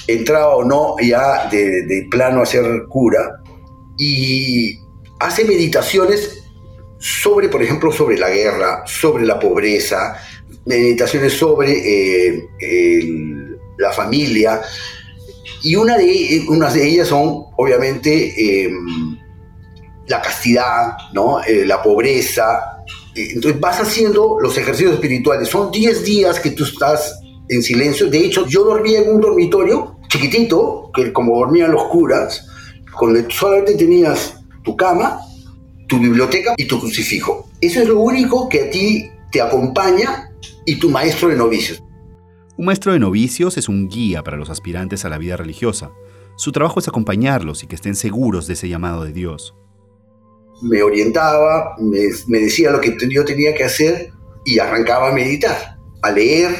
entraba 0.07 0.57
o 0.57 0.65
no 0.65 0.95
ya 1.01 1.47
de, 1.49 1.83
de 1.83 2.07
plano 2.11 2.41
a 2.41 2.45
ser 2.45 2.83
cura. 2.89 3.41
Y 3.97 4.79
hace 5.21 5.45
meditaciones 5.45 6.43
sobre, 6.99 7.47
por 7.47 7.63
ejemplo, 7.63 7.91
sobre 7.91 8.17
la 8.17 8.29
guerra, 8.29 8.83
sobre 8.85 9.25
la 9.25 9.39
pobreza, 9.39 10.17
meditaciones 10.65 11.33
sobre 11.33 11.71
eh, 11.71 12.47
la 13.77 13.91
familia. 13.91 14.61
Y 15.61 15.75
una 15.75 15.97
de, 15.97 16.45
unas 16.49 16.73
de 16.73 16.87
ellas 16.87 17.07
son, 17.07 17.45
obviamente, 17.57 18.65
em, 18.65 19.17
la 20.07 20.21
castidad, 20.21 20.93
¿no? 21.13 21.41
Eh, 21.43 21.65
la 21.65 21.81
pobreza. 21.81 22.83
Entonces 23.15 23.59
vas 23.59 23.79
haciendo 23.79 24.37
los 24.41 24.57
ejercicios 24.57 24.93
espirituales. 24.93 25.49
Son 25.49 25.71
10 25.71 26.03
días 26.03 26.39
que 26.39 26.51
tú 26.51 26.63
estás 26.63 27.19
en 27.47 27.61
silencio. 27.61 28.09
De 28.09 28.19
hecho, 28.19 28.45
yo 28.47 28.63
dormía 28.63 28.99
en 28.99 29.09
un 29.09 29.21
dormitorio 29.21 29.97
chiquitito, 30.09 30.91
que 30.93 31.13
como 31.13 31.37
dormían 31.37 31.71
los 31.71 31.85
curas, 31.85 32.45
donde 32.99 33.25
solamente 33.29 33.75
tenías 33.75 34.35
tu 34.63 34.75
cama 34.75 35.19
tu 35.87 35.99
biblioteca 35.99 36.55
y 36.57 36.65
tu 36.65 36.79
crucifijo. 36.79 37.49
Eso 37.61 37.81
es 37.81 37.87
lo 37.87 37.99
único 37.99 38.49
que 38.49 38.61
a 38.61 38.69
ti 38.69 39.09
te 39.31 39.41
acompaña 39.41 40.31
y 40.65 40.79
tu 40.79 40.89
maestro 40.89 41.29
de 41.29 41.35
novicios. 41.35 41.83
Un 42.57 42.65
maestro 42.65 42.93
de 42.93 42.99
novicios 42.99 43.57
es 43.57 43.67
un 43.67 43.87
guía 43.87 44.23
para 44.23 44.37
los 44.37 44.49
aspirantes 44.49 45.05
a 45.05 45.09
la 45.09 45.17
vida 45.17 45.37
religiosa. 45.37 45.91
Su 46.35 46.51
trabajo 46.51 46.79
es 46.79 46.87
acompañarlos 46.87 47.63
y 47.63 47.67
que 47.67 47.75
estén 47.75 47.95
seguros 47.95 48.47
de 48.47 48.53
ese 48.53 48.69
llamado 48.69 49.03
de 49.03 49.11
Dios. 49.11 49.55
Me 50.61 50.81
orientaba, 50.83 51.75
me, 51.79 52.39
decía 52.39 52.71
lo 52.71 52.79
que 52.79 52.95
yo 53.09 53.25
tenía 53.25 53.53
que 53.55 53.63
hacer 53.63 54.11
y 54.45 54.59
arrancaba 54.59 55.09
a 55.09 55.13
meditar, 55.13 55.77
a 56.01 56.11
leer. 56.11 56.55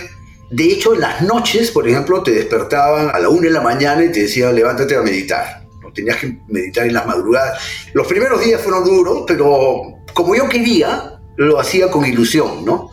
De 0.51 0.65
hecho, 0.65 0.93
en 0.93 1.01
las 1.01 1.21
noches, 1.21 1.71
por 1.71 1.87
ejemplo, 1.87 2.21
te 2.23 2.31
despertaban 2.31 3.09
a 3.13 3.19
la 3.19 3.29
una 3.29 3.43
de 3.43 3.51
la 3.51 3.61
mañana 3.61 4.03
y 4.03 4.11
te 4.11 4.21
decían 4.21 4.55
levántate 4.55 4.95
a 4.95 5.01
meditar 5.01 5.63
tenías 5.93 6.17
que 6.17 6.37
meditar 6.47 6.85
en 6.85 6.93
las 6.93 7.05
madrugadas. 7.05 7.61
Los 7.93 8.07
primeros 8.07 8.43
días 8.43 8.61
fueron 8.61 8.83
duros, 8.83 9.23
pero 9.27 9.83
como 10.13 10.35
yo 10.35 10.49
quería, 10.49 11.19
lo 11.37 11.59
hacía 11.59 11.89
con 11.89 12.05
ilusión, 12.05 12.65
¿no? 12.65 12.89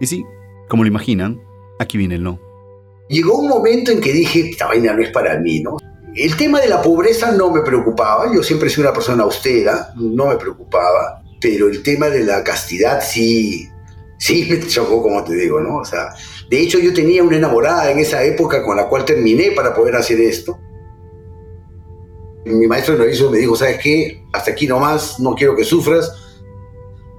Y 0.00 0.06
sí, 0.06 0.24
como 0.68 0.82
lo 0.82 0.88
imaginan, 0.88 1.40
aquí 1.78 1.98
viene 1.98 2.16
el 2.16 2.22
no. 2.22 2.40
Llegó 3.08 3.38
un 3.38 3.48
momento 3.48 3.90
en 3.90 4.00
que 4.00 4.12
dije, 4.12 4.50
esta 4.50 4.66
vaina 4.66 4.92
no 4.92 5.02
es 5.02 5.10
para 5.10 5.38
mí, 5.38 5.60
¿no? 5.60 5.76
El 6.14 6.36
tema 6.36 6.60
de 6.60 6.68
la 6.68 6.82
pobreza 6.82 7.32
no 7.32 7.50
me 7.50 7.60
preocupaba, 7.60 8.32
yo 8.34 8.42
siempre 8.42 8.68
sido 8.68 8.82
una 8.82 8.92
persona 8.92 9.22
austera, 9.22 9.92
no 9.96 10.26
me 10.26 10.36
preocupaba, 10.36 11.22
pero 11.40 11.68
el 11.68 11.82
tema 11.82 12.08
de 12.08 12.24
la 12.24 12.42
castidad 12.42 13.00
sí, 13.02 13.68
sí 14.18 14.48
me 14.50 14.66
chocó, 14.66 15.02
como 15.02 15.22
te 15.22 15.34
digo, 15.34 15.60
¿no? 15.60 15.76
O 15.76 15.84
sea, 15.84 16.14
de 16.48 16.60
hecho 16.60 16.78
yo 16.78 16.92
tenía 16.92 17.22
una 17.22 17.36
enamorada 17.36 17.90
en 17.90 17.98
esa 17.98 18.24
época 18.24 18.64
con 18.64 18.76
la 18.76 18.88
cual 18.88 19.04
terminé 19.04 19.52
para 19.52 19.74
poder 19.74 19.96
hacer 19.96 20.20
esto, 20.20 20.58
mi 22.44 22.66
maestro 22.66 22.94
de 22.94 23.00
novicio 23.00 23.30
me 23.30 23.38
dijo, 23.38 23.56
¿sabes 23.56 23.78
qué? 23.82 24.24
Hasta 24.32 24.52
aquí 24.52 24.66
nomás, 24.66 25.20
no 25.20 25.34
quiero 25.34 25.54
que 25.56 25.64
sufras. 25.64 26.10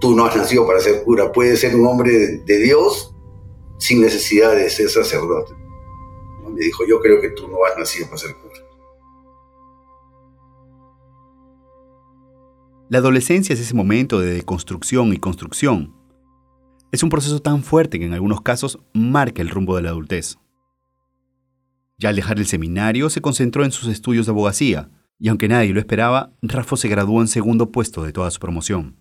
Tú 0.01 0.15
no 0.15 0.25
has 0.25 0.35
nacido 0.35 0.65
para 0.65 0.79
ser 0.79 1.03
cura, 1.03 1.31
puedes 1.31 1.59
ser 1.59 1.75
un 1.75 1.85
hombre 1.85 2.11
de, 2.43 2.57
Dios 2.57 3.15
sin 3.77 4.01
necesidad 4.01 4.55
de 4.55 4.67
ser 4.71 4.89
sacerdote. 4.89 5.53
Me 6.49 6.59
dijo, 6.59 6.83
yo 6.87 6.99
creo 6.99 7.21
que 7.21 7.29
tú 7.29 7.47
no 7.47 7.57
has 7.63 7.77
nacido 7.77 8.07
para 8.07 8.17
ser 8.17 8.35
cura. 8.35 8.55
La 12.89 12.97
adolescencia 12.97 13.53
es 13.53 13.59
ese 13.59 13.75
momento 13.75 14.19
de 14.19 14.33
deconstrucción 14.33 15.13
y 15.13 15.17
construcción. 15.17 15.95
Es 16.91 17.03
un 17.03 17.09
proceso 17.09 17.39
tan 17.39 17.61
fuerte 17.61 17.99
que 17.99 18.05
en 18.05 18.13
algunos 18.13 18.41
casos 18.41 18.79
marca 18.93 19.43
el 19.43 19.49
rumbo 19.49 19.75
de 19.75 19.83
la 19.83 19.89
adultez. 19.89 20.39
Ya 21.99 22.09
al 22.09 22.15
dejar 22.15 22.39
el 22.39 22.47
seminario 22.47 23.11
se 23.11 23.21
concentró 23.21 23.63
en 23.63 23.71
sus 23.71 23.87
estudios 23.87 24.25
de 24.25 24.31
abogacía, 24.31 24.89
y 25.19 25.29
aunque 25.29 25.47
nadie 25.47 25.71
lo 25.71 25.79
esperaba, 25.79 26.33
Rafa 26.41 26.75
se 26.75 26.89
graduó 26.89 27.21
en 27.21 27.27
segundo 27.27 27.71
puesto 27.71 28.03
de 28.03 28.11
toda 28.11 28.31
su 28.31 28.39
promoción. 28.39 29.00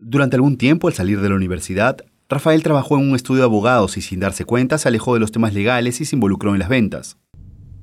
Durante 0.00 0.36
algún 0.36 0.56
tiempo, 0.56 0.86
al 0.86 0.94
salir 0.94 1.20
de 1.20 1.28
la 1.28 1.34
universidad, 1.34 1.96
Rafael 2.28 2.62
trabajó 2.62 2.96
en 2.96 3.10
un 3.10 3.16
estudio 3.16 3.40
de 3.40 3.46
abogados 3.46 3.96
y 3.96 4.00
sin 4.00 4.20
darse 4.20 4.44
cuenta 4.44 4.78
se 4.78 4.86
alejó 4.86 5.14
de 5.14 5.20
los 5.20 5.32
temas 5.32 5.54
legales 5.54 6.00
y 6.00 6.04
se 6.04 6.14
involucró 6.14 6.52
en 6.52 6.60
las 6.60 6.68
ventas. 6.68 7.16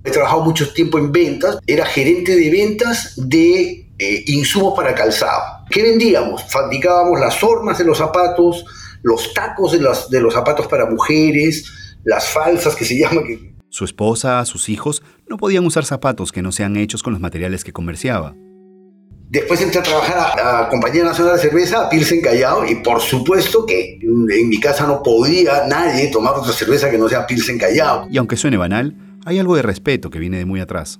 He 0.05 0.11
trabajado 0.11 0.45
mucho 0.45 0.71
tiempo 0.71 0.97
en 0.97 1.11
ventas, 1.11 1.57
era 1.67 1.85
gerente 1.85 2.37
de 2.37 2.49
ventas 2.49 3.15
de 3.17 3.89
eh, 3.99 4.23
insumos 4.27 4.75
para 4.77 4.95
calzado. 4.95 5.65
¿Qué 5.69 5.83
vendíamos? 5.83 6.41
Fabricábamos 6.45 7.19
las 7.19 7.43
hormas 7.43 7.79
de 7.79 7.83
los 7.83 7.97
zapatos, 7.97 8.63
los 9.03 9.33
tacos 9.33 9.73
de, 9.73 9.79
de 10.09 10.21
los 10.21 10.33
zapatos 10.33 10.67
para 10.67 10.85
mujeres, 10.85 11.65
las 12.05 12.29
falsas 12.29 12.77
que 12.77 12.85
se 12.85 12.97
llaman, 12.99 13.25
su 13.75 13.83
esposa, 13.83 14.45
sus 14.45 14.69
hijos, 14.69 15.03
no 15.27 15.35
podían 15.35 15.65
usar 15.65 15.83
zapatos 15.83 16.31
que 16.31 16.41
no 16.41 16.53
sean 16.53 16.77
hechos 16.77 17.03
con 17.03 17.11
los 17.11 17.21
materiales 17.21 17.65
que 17.65 17.73
comerciaba. 17.73 18.35
Después 19.27 19.59
entré 19.61 19.79
a 19.79 19.83
trabajar 19.83 20.39
a 20.39 20.61
la 20.61 20.69
Compañía 20.69 21.03
Nacional 21.03 21.35
de 21.35 21.41
Cerveza, 21.41 21.85
a 21.85 21.89
Pilsen 21.89 22.21
Callao, 22.21 22.63
y 22.65 22.75
por 22.75 23.01
supuesto 23.01 23.65
que 23.65 23.97
en 24.01 24.49
mi 24.49 24.59
casa 24.59 24.85
no 24.85 25.01
podía 25.01 25.65
nadie 25.67 26.07
tomar 26.07 26.35
otra 26.35 26.53
cerveza 26.53 26.91
que 26.91 26.97
no 26.97 27.09
sea 27.09 27.25
Pilsen 27.25 27.57
Callao. 27.57 28.07
Y 28.09 28.17
aunque 28.17 28.37
suene 28.37 28.57
banal, 28.57 28.95
hay 29.25 29.39
algo 29.39 29.55
de 29.55 29.63
respeto 29.63 30.09
que 30.11 30.19
viene 30.19 30.37
de 30.37 30.45
muy 30.45 30.61
atrás. 30.61 30.99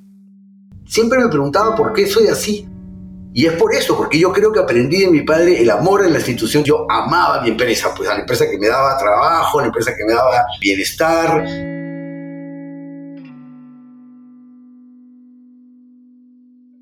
Siempre 0.87 1.19
me 1.19 1.29
preguntaba 1.29 1.75
por 1.75 1.93
qué 1.93 2.07
soy 2.07 2.27
así. 2.27 2.67
Y 3.33 3.45
es 3.45 3.53
por 3.53 3.75
eso, 3.75 3.97
porque 3.97 4.17
yo 4.17 4.31
creo 4.31 4.51
que 4.51 4.59
aprendí 4.59 5.01
de 5.01 5.11
mi 5.11 5.21
padre 5.21 5.61
el 5.61 5.69
amor 5.69 6.05
en 6.05 6.13
la 6.13 6.19
institución. 6.19 6.63
Yo 6.63 6.89
amaba 6.89 7.41
mi 7.41 7.49
empresa, 7.49 7.93
pues 7.95 8.09
a 8.09 8.13
la 8.13 8.21
empresa 8.21 8.49
que 8.49 8.57
me 8.57 8.67
daba 8.67 8.97
trabajo, 8.97 9.59
a 9.59 9.63
la 9.63 9.67
empresa 9.67 9.93
que 9.95 10.05
me 10.05 10.13
daba 10.13 10.45
bienestar. 10.61 11.74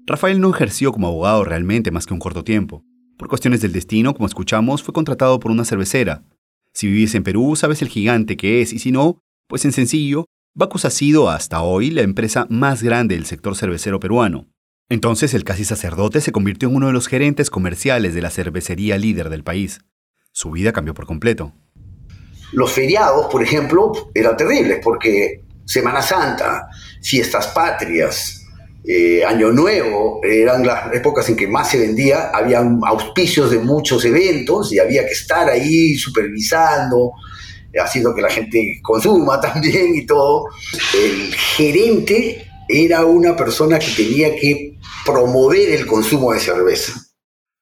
Rafael 0.06 0.42
no 0.42 0.50
ejerció 0.50 0.92
como 0.92 1.08
abogado 1.08 1.46
realmente 1.46 1.90
más 1.90 2.06
que 2.06 2.14
un 2.14 2.20
corto 2.20 2.44
tiempo. 2.44 2.84
Por 3.18 3.30
cuestiones 3.30 3.62
del 3.62 3.72
destino, 3.72 4.14
como 4.14 4.28
escuchamos, 4.28 4.84
fue 4.84 4.94
contratado 4.94 5.40
por 5.40 5.50
una 5.50 5.64
cervecera. 5.64 6.26
Si 6.74 6.88
vives 6.88 7.16
en 7.16 7.24
Perú, 7.24 7.56
sabes 7.56 7.82
el 7.82 7.88
gigante 7.88 8.36
que 8.36 8.62
es, 8.62 8.74
y 8.74 8.80
si 8.80 8.92
no, 8.92 9.20
pues 9.48 9.64
en 9.64 9.72
sencillo, 9.72 10.26
Bacus 10.56 10.84
ha 10.84 10.90
sido 10.90 11.30
hasta 11.30 11.62
hoy 11.62 11.90
la 11.90 12.02
empresa 12.02 12.48
más 12.50 12.84
grande 12.84 13.16
del 13.16 13.26
sector 13.26 13.56
cervecero 13.56 14.02
peruano. 14.02 14.50
Entonces 14.90 15.34
el 15.34 15.46
casi 15.46 15.64
sacerdote 15.64 16.20
se 16.20 16.34
convirtió 16.34 16.68
en 16.68 16.76
uno 16.76 16.88
de 16.88 16.94
los 16.94 17.08
gerentes 17.08 17.50
comerciales 17.50 18.14
de 18.14 18.22
la 18.22 18.30
cervecería 18.30 18.98
líder 18.98 19.30
del 19.30 19.46
país. 19.46 19.80
Su 20.34 20.52
vida 20.52 20.74
cambió 20.74 20.94
por 20.94 21.06
completo. 21.06 21.54
Los 22.52 22.74
feriados, 22.74 23.28
por 23.32 23.42
ejemplo, 23.42 23.94
eran 24.14 24.36
terribles 24.36 24.82
porque 24.84 25.46
Semana 25.66 26.02
Santa, 26.02 26.68
fiestas 27.02 27.48
patrias, 27.48 28.43
eh, 28.86 29.24
Año 29.24 29.52
Nuevo, 29.52 30.20
eran 30.24 30.66
las 30.66 30.94
épocas 30.94 31.30
en 31.30 31.36
que 31.36 31.48
más 31.48 31.72
se 31.72 31.80
vendía, 31.80 32.30
habían 32.34 32.80
auspicios 32.86 33.52
de 33.52 33.60
muchos 33.60 34.04
eventos 34.04 34.74
y 34.74 34.80
había 34.80 35.06
que 35.06 35.14
estar 35.14 35.50
ahí 35.50 35.96
supervisando, 35.96 37.14
haciendo 37.82 38.14
que 38.14 38.22
la 38.22 38.30
gente 38.30 38.80
consuma 38.82 39.40
también 39.42 39.96
y 39.96 40.06
todo. 40.06 40.48
El 40.94 41.34
gerente 41.34 42.46
era 42.68 43.06
una 43.06 43.36
persona 43.36 43.80
que 43.80 43.92
tenía 43.96 44.36
que 44.36 44.78
promover 45.06 45.72
el 45.72 45.86
consumo 45.86 46.34
de 46.34 46.40
cerveza. 46.40 46.94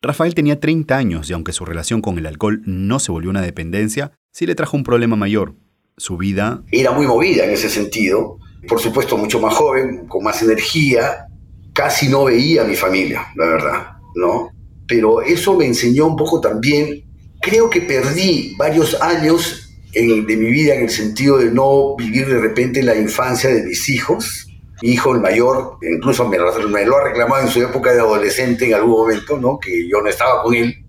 Rafael 0.02 0.34
tenía 0.34 0.60
30 0.60 0.98
años 0.98 1.30
y 1.30 1.34
aunque 1.34 1.54
su 1.54 1.64
relación 1.64 2.02
con 2.02 2.18
el 2.18 2.26
alcohol 2.26 2.62
no 2.66 3.00
se 3.00 3.12
volvió 3.12 3.30
una 3.30 3.42
dependencia, 3.42 4.14
sí 4.32 4.48
le 4.48 4.56
trajo 4.56 4.76
un 4.76 4.84
problema 4.84 5.16
mayor. 5.16 5.56
Su 5.98 6.18
vida... 6.18 6.64
Era 6.72 6.92
muy 6.92 7.06
movida 7.06 7.46
en 7.46 7.52
ese 7.52 7.70
sentido. 7.70 8.40
Por 8.68 8.80
supuesto, 8.80 9.18
mucho 9.18 9.40
más 9.40 9.54
joven, 9.54 10.08
con 10.08 10.24
más 10.24 10.42
energía. 10.42 11.28
Casi 11.74 12.10
no 12.10 12.26
veía 12.26 12.64
a 12.64 12.66
mi 12.66 12.76
familia, 12.76 13.28
la 13.36 13.46
verdad, 13.46 13.88
¿no? 14.16 14.50
Pero 14.88 15.22
eso 15.22 15.56
me 15.56 15.66
enseñó 15.66 16.08
un 16.08 16.16
poco 16.16 16.42
también. 16.42 17.04
Creo 17.42 17.70
que 17.70 17.82
perdí 17.82 18.56
varios 18.58 19.02
años 19.02 19.70
de 19.94 20.38
mi 20.38 20.52
vida 20.52 20.76
en 20.76 20.84
el 20.84 20.90
sentido 20.90 21.38
de 21.38 21.52
no 21.52 21.96
vivir 21.96 22.28
de 22.28 22.40
repente 22.40 22.82
la 22.84 22.96
infancia 22.96 23.50
de 23.50 23.64
mis 23.64 23.90
hijos 23.90 24.48
mi 24.82 24.90
hijo, 24.90 25.14
el 25.14 25.22
mayor, 25.22 25.78
incluso 25.82 26.28
me 26.28 26.38
lo, 26.38 26.50
ha 26.98 27.04
reclamado 27.04 27.44
en 27.44 27.50
su 27.50 27.62
época 27.62 27.94
de 27.94 28.00
adolescente 28.00 28.68
en 28.68 28.74
algún 28.74 28.92
momento, 28.92 29.38
¿no? 29.38 29.60
Que 29.60 29.88
yo 29.88 30.02
no 30.02 30.10
estaba 30.10 30.42
con 30.42 30.56
él. 30.56 30.84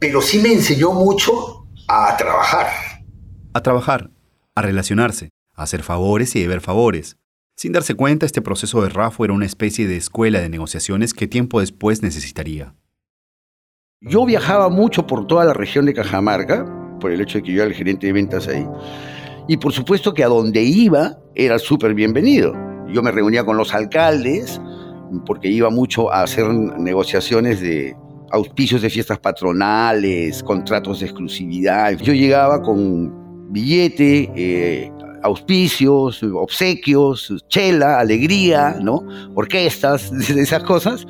Pero 0.00 0.20
sí 0.20 0.40
me 0.40 0.52
enseñó 0.52 0.92
mucho 0.92 1.66
a 1.86 2.16
trabajar. 2.16 2.66
A 3.52 3.62
trabajar, 3.62 4.10
a 4.54 4.62
relacionarse, 4.62 5.30
hacer 5.62 5.82
favores 5.82 6.34
y 6.36 6.40
deber 6.40 6.60
favores. 6.60 7.16
Sin 7.56 7.72
darse 7.72 7.94
cuenta, 7.94 8.26
este 8.26 8.42
proceso 8.42 8.82
de 8.82 8.88
Rafa 8.88 9.24
era 9.24 9.32
una 9.32 9.46
especie 9.46 9.86
de 9.86 9.96
escuela 9.96 10.40
de 10.40 10.48
negociaciones 10.48 11.12
que 11.12 11.26
tiempo 11.26 11.60
después 11.60 12.02
necesitaría. 12.02 12.74
Yo 14.00 14.24
viajaba 14.24 14.68
mucho 14.68 15.06
por 15.06 15.26
toda 15.26 15.44
la 15.44 15.54
región 15.54 15.86
de 15.86 15.94
Cajamarca, 15.94 16.98
por 17.00 17.10
el 17.10 17.20
hecho 17.20 17.38
de 17.38 17.44
que 17.44 17.52
yo 17.52 17.62
era 17.62 17.70
el 17.70 17.76
gerente 17.76 18.06
de 18.06 18.12
ventas 18.12 18.46
ahí. 18.46 18.64
Y 19.48 19.56
por 19.56 19.72
supuesto 19.72 20.14
que 20.14 20.22
a 20.22 20.28
donde 20.28 20.62
iba 20.62 21.18
era 21.34 21.58
súper 21.58 21.94
bienvenido 21.94 22.68
yo 22.92 23.02
me 23.02 23.10
reunía 23.10 23.44
con 23.44 23.56
los 23.56 23.74
alcaldes 23.74 24.60
porque 25.26 25.48
iba 25.48 25.70
mucho 25.70 26.12
a 26.12 26.22
hacer 26.22 26.46
negociaciones 26.48 27.60
de 27.60 27.96
auspicios 28.30 28.82
de 28.82 28.90
fiestas 28.90 29.18
patronales, 29.18 30.42
contratos 30.42 31.00
de 31.00 31.06
exclusividad. 31.06 31.92
Yo 31.98 32.12
llegaba 32.12 32.62
con 32.62 33.50
billete, 33.50 34.30
eh, 34.36 34.92
auspicios, 35.28 36.22
obsequios, 36.22 37.44
chela, 37.48 38.00
alegría, 38.00 38.76
¿no? 38.80 39.04
Orquestas, 39.34 40.12
esas 40.28 40.62
cosas. 40.64 41.06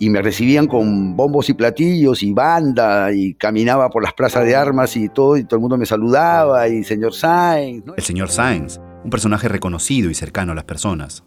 Y 0.00 0.10
me 0.10 0.22
recibían 0.22 0.68
con 0.68 1.16
bombos 1.16 1.48
y 1.48 1.54
platillos 1.54 2.22
y 2.22 2.32
banda 2.32 3.12
y 3.12 3.34
caminaba 3.34 3.90
por 3.90 4.02
las 4.02 4.14
plazas 4.14 4.44
de 4.44 4.54
armas 4.54 4.96
y 4.96 5.08
todo 5.08 5.36
y 5.36 5.42
todo 5.42 5.56
el 5.56 5.60
mundo 5.60 5.76
me 5.76 5.86
saludaba 5.86 6.68
y 6.68 6.84
señor 6.84 7.14
Sainz. 7.14 7.82
El 7.96 8.04
señor 8.04 8.30
Sainz 8.30 8.78
un 9.04 9.10
personaje 9.10 9.48
reconocido 9.48 10.10
y 10.10 10.14
cercano 10.14 10.52
a 10.52 10.54
las 10.54 10.64
personas. 10.64 11.24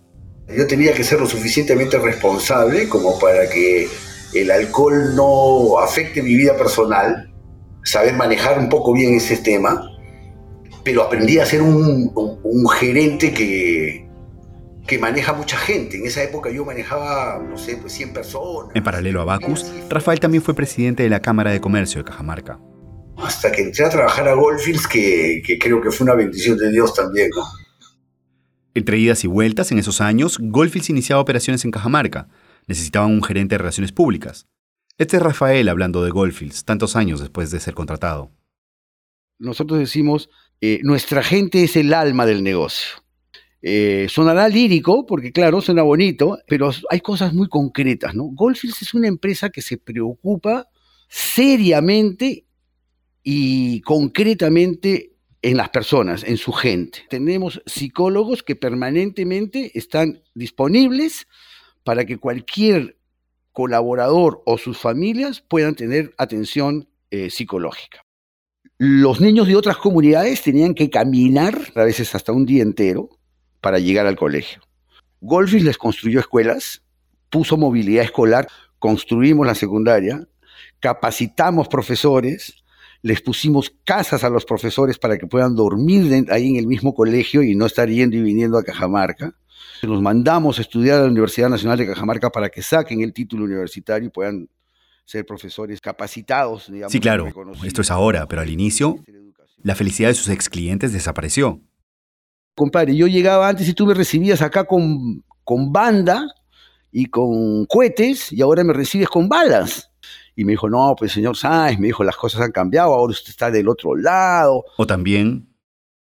Yo 0.55 0.67
tenía 0.67 0.93
que 0.93 1.03
ser 1.03 1.19
lo 1.19 1.27
suficientemente 1.27 1.97
responsable 1.97 2.89
como 2.89 3.17
para 3.19 3.49
que 3.49 3.87
el 4.33 4.51
alcohol 4.51 5.15
no 5.15 5.79
afecte 5.79 6.21
mi 6.21 6.35
vida 6.35 6.57
personal, 6.57 7.33
saber 7.83 8.15
manejar 8.15 8.59
un 8.59 8.69
poco 8.69 8.93
bien 8.93 9.15
ese 9.15 9.37
tema, 9.37 9.89
pero 10.83 11.03
aprendí 11.03 11.39
a 11.39 11.45
ser 11.45 11.61
un, 11.61 12.11
gerente 12.79 13.33
que, 13.33 14.07
que 14.87 14.99
maneja 14.99 15.33
mucha 15.33 15.57
gente. 15.57 15.97
En 15.97 16.05
esa 16.05 16.23
época 16.23 16.49
yo 16.49 16.65
manejaba, 16.65 17.39
no 17.39 17.57
sé, 17.57 17.77
pues 17.77 17.93
100 17.93 18.13
personas. 18.13 18.71
En 18.75 18.83
paralelo 18.83 19.21
a 19.21 19.25
Bacus, 19.25 19.65
Rafael 19.89 20.19
también 20.19 20.43
fue 20.43 20.53
presidente 20.53 21.03
de 21.03 21.09
la 21.09 21.21
Cámara 21.21 21.51
de 21.51 21.61
Comercio 21.61 21.99
de 21.99 22.05
Cajamarca. 22.05 22.59
Hasta 23.17 23.51
que 23.51 23.61
entré 23.61 23.85
a 23.85 23.89
trabajar 23.89 24.27
a 24.27 24.33
Goldfields, 24.33 24.87
que, 24.87 25.41
que 25.45 25.59
creo 25.59 25.81
que 25.81 25.91
fue 25.91 26.05
una 26.05 26.15
bendición 26.15 26.57
de 26.57 26.71
Dios 26.71 26.93
también, 26.93 27.29
¿no? 27.35 27.43
Entre 28.73 28.97
idas 28.97 29.23
y 29.25 29.27
vueltas 29.27 29.71
en 29.71 29.79
esos 29.79 29.99
años, 29.99 30.37
Goldfields 30.39 30.89
iniciaba 30.89 31.21
operaciones 31.21 31.65
en 31.65 31.71
Cajamarca. 31.71 32.29
Necesitaban 32.67 33.11
un 33.11 33.21
gerente 33.21 33.55
de 33.55 33.59
relaciones 33.59 33.91
públicas. 33.91 34.47
Este 34.97 35.17
es 35.17 35.23
Rafael 35.23 35.67
hablando 35.67 36.03
de 36.03 36.11
Goldfields, 36.11 36.63
tantos 36.63 36.95
años 36.95 37.19
después 37.19 37.51
de 37.51 37.59
ser 37.59 37.73
contratado. 37.73 38.31
Nosotros 39.39 39.79
decimos, 39.79 40.29
eh, 40.61 40.79
nuestra 40.83 41.23
gente 41.23 41.63
es 41.63 41.75
el 41.75 41.93
alma 41.93 42.25
del 42.25 42.43
negocio. 42.43 43.01
Eh, 43.63 44.07
sonará 44.09 44.47
lírico, 44.47 45.05
porque 45.05 45.31
claro, 45.31 45.61
suena 45.61 45.83
bonito, 45.83 46.39
pero 46.47 46.71
hay 46.89 46.99
cosas 47.01 47.33
muy 47.33 47.47
concretas, 47.47 48.15
¿no? 48.15 48.25
Goldfields 48.25 48.81
es 48.81 48.93
una 48.93 49.07
empresa 49.07 49.49
que 49.49 49.61
se 49.61 49.77
preocupa 49.77 50.67
seriamente 51.07 52.45
y 53.23 53.81
concretamente 53.81 55.11
en 55.41 55.57
las 55.57 55.69
personas, 55.69 56.23
en 56.23 56.37
su 56.37 56.51
gente. 56.51 56.99
Tenemos 57.09 57.61
psicólogos 57.65 58.43
que 58.43 58.55
permanentemente 58.55 59.71
están 59.77 60.21
disponibles 60.33 61.27
para 61.83 62.05
que 62.05 62.17
cualquier 62.17 62.97
colaborador 63.51 64.41
o 64.45 64.57
sus 64.57 64.77
familias 64.77 65.41
puedan 65.41 65.75
tener 65.75 66.13
atención 66.17 66.87
eh, 67.09 67.29
psicológica. 67.29 68.05
Los 68.83 69.21
niños 69.21 69.47
de 69.47 69.55
otras 69.55 69.77
comunidades 69.77 70.41
tenían 70.41 70.73
que 70.73 70.89
caminar 70.89 71.55
a 71.75 71.83
veces 71.83 72.15
hasta 72.15 72.31
un 72.31 72.47
día 72.47 72.63
entero 72.63 73.09
para 73.59 73.77
llegar 73.77 74.07
al 74.07 74.15
colegio. 74.15 74.63
Golfis 75.19 75.63
les 75.63 75.77
construyó 75.77 76.19
escuelas, 76.19 76.81
puso 77.29 77.57
movilidad 77.57 78.03
escolar, 78.03 78.47
construimos 78.79 79.45
la 79.45 79.53
secundaria, 79.53 80.27
capacitamos 80.79 81.67
profesores, 81.67 82.55
les 83.03 83.21
pusimos 83.21 83.71
casas 83.85 84.23
a 84.23 84.31
los 84.31 84.45
profesores 84.45 84.97
para 84.97 85.19
que 85.19 85.27
puedan 85.27 85.53
dormir 85.53 86.25
ahí 86.31 86.49
en 86.49 86.55
el 86.55 86.65
mismo 86.65 86.95
colegio 86.95 87.43
y 87.43 87.53
no 87.53 87.67
estar 87.67 87.87
yendo 87.87 88.17
y 88.17 88.23
viniendo 88.23 88.57
a 88.57 88.63
Cajamarca. 88.63 89.35
Los 89.83 90.01
mandamos 90.01 90.57
a 90.57 90.63
estudiar 90.63 90.97
a 90.97 91.03
la 91.03 91.11
Universidad 91.11 91.49
Nacional 91.49 91.77
de 91.77 91.85
Cajamarca 91.85 92.31
para 92.31 92.49
que 92.49 92.63
saquen 92.63 93.01
el 93.01 93.13
título 93.13 93.43
universitario 93.43 94.07
y 94.07 94.11
puedan 94.11 94.49
ser 95.11 95.25
profesores 95.25 95.81
capacitados. 95.81 96.71
sí, 96.87 96.99
claro, 97.01 97.27
esto 97.65 97.81
es 97.81 97.91
ahora, 97.91 98.29
pero 98.29 98.41
al 98.41 98.49
inicio 98.49 99.03
la 99.61 99.75
felicidad 99.75 100.07
de 100.07 100.15
sus 100.15 100.29
ex 100.29 100.47
clientes 100.47 100.93
desapareció. 100.93 101.59
Compadre, 102.55 102.95
yo 102.95 103.07
llegaba 103.07 103.49
antes 103.49 103.67
y 103.67 103.73
tú 103.73 103.85
me 103.85 103.93
recibías 103.93 104.41
acá 104.41 104.63
con, 104.63 105.23
con 105.43 105.73
banda 105.73 106.27
y 106.91 107.07
con 107.07 107.65
cohetes 107.65 108.31
y 108.31 108.41
ahora 108.41 108.63
me 108.63 108.71
recibes 108.71 109.09
con 109.09 109.27
balas. 109.27 109.91
Y 110.33 110.45
me 110.45 110.53
dijo, 110.53 110.69
no, 110.69 110.95
pues 110.97 111.11
señor 111.11 111.35
Sáenz, 111.35 111.77
me 111.77 111.87
dijo, 111.87 112.05
las 112.05 112.15
cosas 112.15 112.41
han 112.41 112.51
cambiado, 112.51 112.93
ahora 112.93 113.11
usted 113.11 113.31
está 113.31 113.51
del 113.51 113.67
otro 113.67 113.95
lado. 113.95 114.63
O 114.77 114.87
también... 114.87 115.49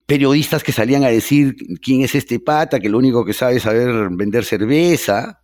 Periodistas 0.07 0.63
que 0.63 0.71
salían 0.71 1.03
a 1.03 1.09
decir 1.09 1.55
quién 1.81 2.01
es 2.01 2.15
este 2.15 2.39
pata, 2.39 2.79
que 2.79 2.87
lo 2.87 2.97
único 2.97 3.25
que 3.25 3.33
sabe 3.33 3.57
es 3.57 3.63
saber 3.63 4.07
vender 4.11 4.45
cerveza, 4.45 5.43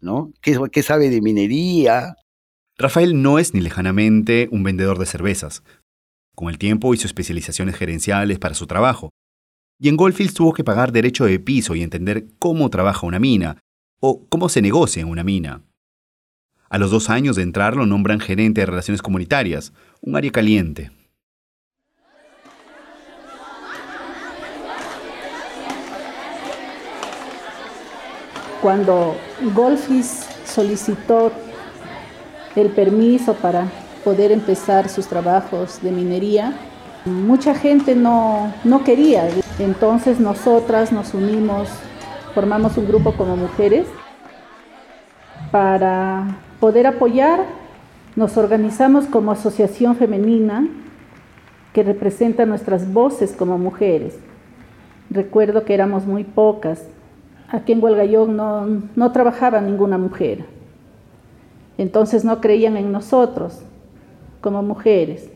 ¿no? 0.00 0.32
¿Qué, 0.42 0.58
qué 0.72 0.82
sabe 0.82 1.10
de 1.10 1.20
minería? 1.20 2.16
Rafael 2.80 3.20
no 3.20 3.38
es 3.38 3.52
ni 3.52 3.60
lejanamente 3.60 4.48
un 4.50 4.62
vendedor 4.62 4.98
de 4.98 5.04
cervezas. 5.04 5.62
Con 6.34 6.48
el 6.48 6.56
tiempo 6.56 6.94
hizo 6.94 7.06
especializaciones 7.06 7.76
gerenciales 7.76 8.38
para 8.38 8.54
su 8.54 8.66
trabajo. 8.66 9.10
Y 9.78 9.90
en 9.90 9.98
Goldfields 9.98 10.32
tuvo 10.32 10.54
que 10.54 10.64
pagar 10.64 10.90
derecho 10.90 11.26
de 11.26 11.38
piso 11.38 11.74
y 11.74 11.82
entender 11.82 12.28
cómo 12.38 12.70
trabaja 12.70 13.06
una 13.06 13.18
mina, 13.18 13.58
o 14.00 14.26
cómo 14.30 14.48
se 14.48 14.62
negocia 14.62 15.02
en 15.02 15.10
una 15.10 15.22
mina. 15.22 15.62
A 16.70 16.78
los 16.78 16.90
dos 16.90 17.10
años 17.10 17.36
de 17.36 17.42
entrar 17.42 17.76
lo 17.76 17.84
nombran 17.84 18.18
gerente 18.18 18.62
de 18.62 18.66
relaciones 18.66 19.02
comunitarias, 19.02 19.74
un 20.00 20.16
área 20.16 20.32
caliente. 20.32 20.90
Cuando 28.62 29.18
Golfis 29.54 30.26
solicitó 30.46 31.30
el 32.56 32.68
permiso 32.68 33.34
para 33.34 33.66
poder 34.04 34.32
empezar 34.32 34.88
sus 34.88 35.06
trabajos 35.06 35.80
de 35.82 35.90
minería, 35.90 36.54
mucha 37.04 37.54
gente 37.54 37.94
no, 37.94 38.52
no 38.64 38.84
quería. 38.84 39.28
Entonces 39.58 40.20
nosotras 40.20 40.92
nos 40.92 41.14
unimos, 41.14 41.68
formamos 42.34 42.76
un 42.76 42.86
grupo 42.86 43.12
como 43.12 43.36
mujeres 43.36 43.86
para 45.50 46.38
poder 46.60 46.86
apoyar, 46.86 47.40
nos 48.16 48.36
organizamos 48.36 49.06
como 49.06 49.32
asociación 49.32 49.96
femenina 49.96 50.66
que 51.72 51.82
representa 51.82 52.46
nuestras 52.46 52.92
voces 52.92 53.32
como 53.32 53.58
mujeres. 53.58 54.18
Recuerdo 55.10 55.64
que 55.64 55.74
éramos 55.74 56.06
muy 56.06 56.24
pocas. 56.24 56.82
Aquí 57.48 57.72
en 57.72 57.82
Huelgayón 57.82 58.36
no, 58.36 58.66
no 58.94 59.12
trabajaba 59.12 59.60
ninguna 59.60 59.98
mujer. 59.98 60.44
Entonces 61.78 62.24
no 62.24 62.40
creían 62.40 62.76
en 62.76 62.92
nosotros 62.92 63.60
como 64.40 64.62
mujeres. 64.62 65.30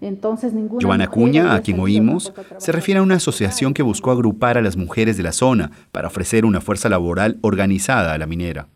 Entonces, 0.00 0.52
ninguna 0.52 0.86
Joana 0.86 1.08
Cuña, 1.08 1.54
a 1.54 1.60
quien 1.60 1.80
oímos, 1.80 2.32
se 2.58 2.70
refiere 2.70 3.00
a 3.00 3.02
una 3.02 3.16
asociación 3.16 3.74
que 3.74 3.82
buscó 3.82 4.12
agrupar 4.12 4.56
a 4.56 4.62
las 4.62 4.76
mujeres 4.76 5.16
de 5.16 5.24
la 5.24 5.32
zona 5.32 5.72
para 5.90 6.06
ofrecer 6.06 6.44
una 6.44 6.60
fuerza 6.60 6.88
laboral 6.88 7.38
organizada 7.42 8.12
a 8.12 8.18
la 8.18 8.26
minera 8.26 8.68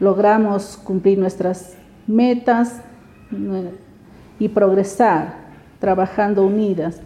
logramos 0.00 0.78
cumplir 0.82 1.18
nuestras 1.18 1.76
metas 2.06 2.80
y 4.40 4.48
progresar 4.48 5.50
trabajando 5.78 6.44
unidas. 6.44 7.00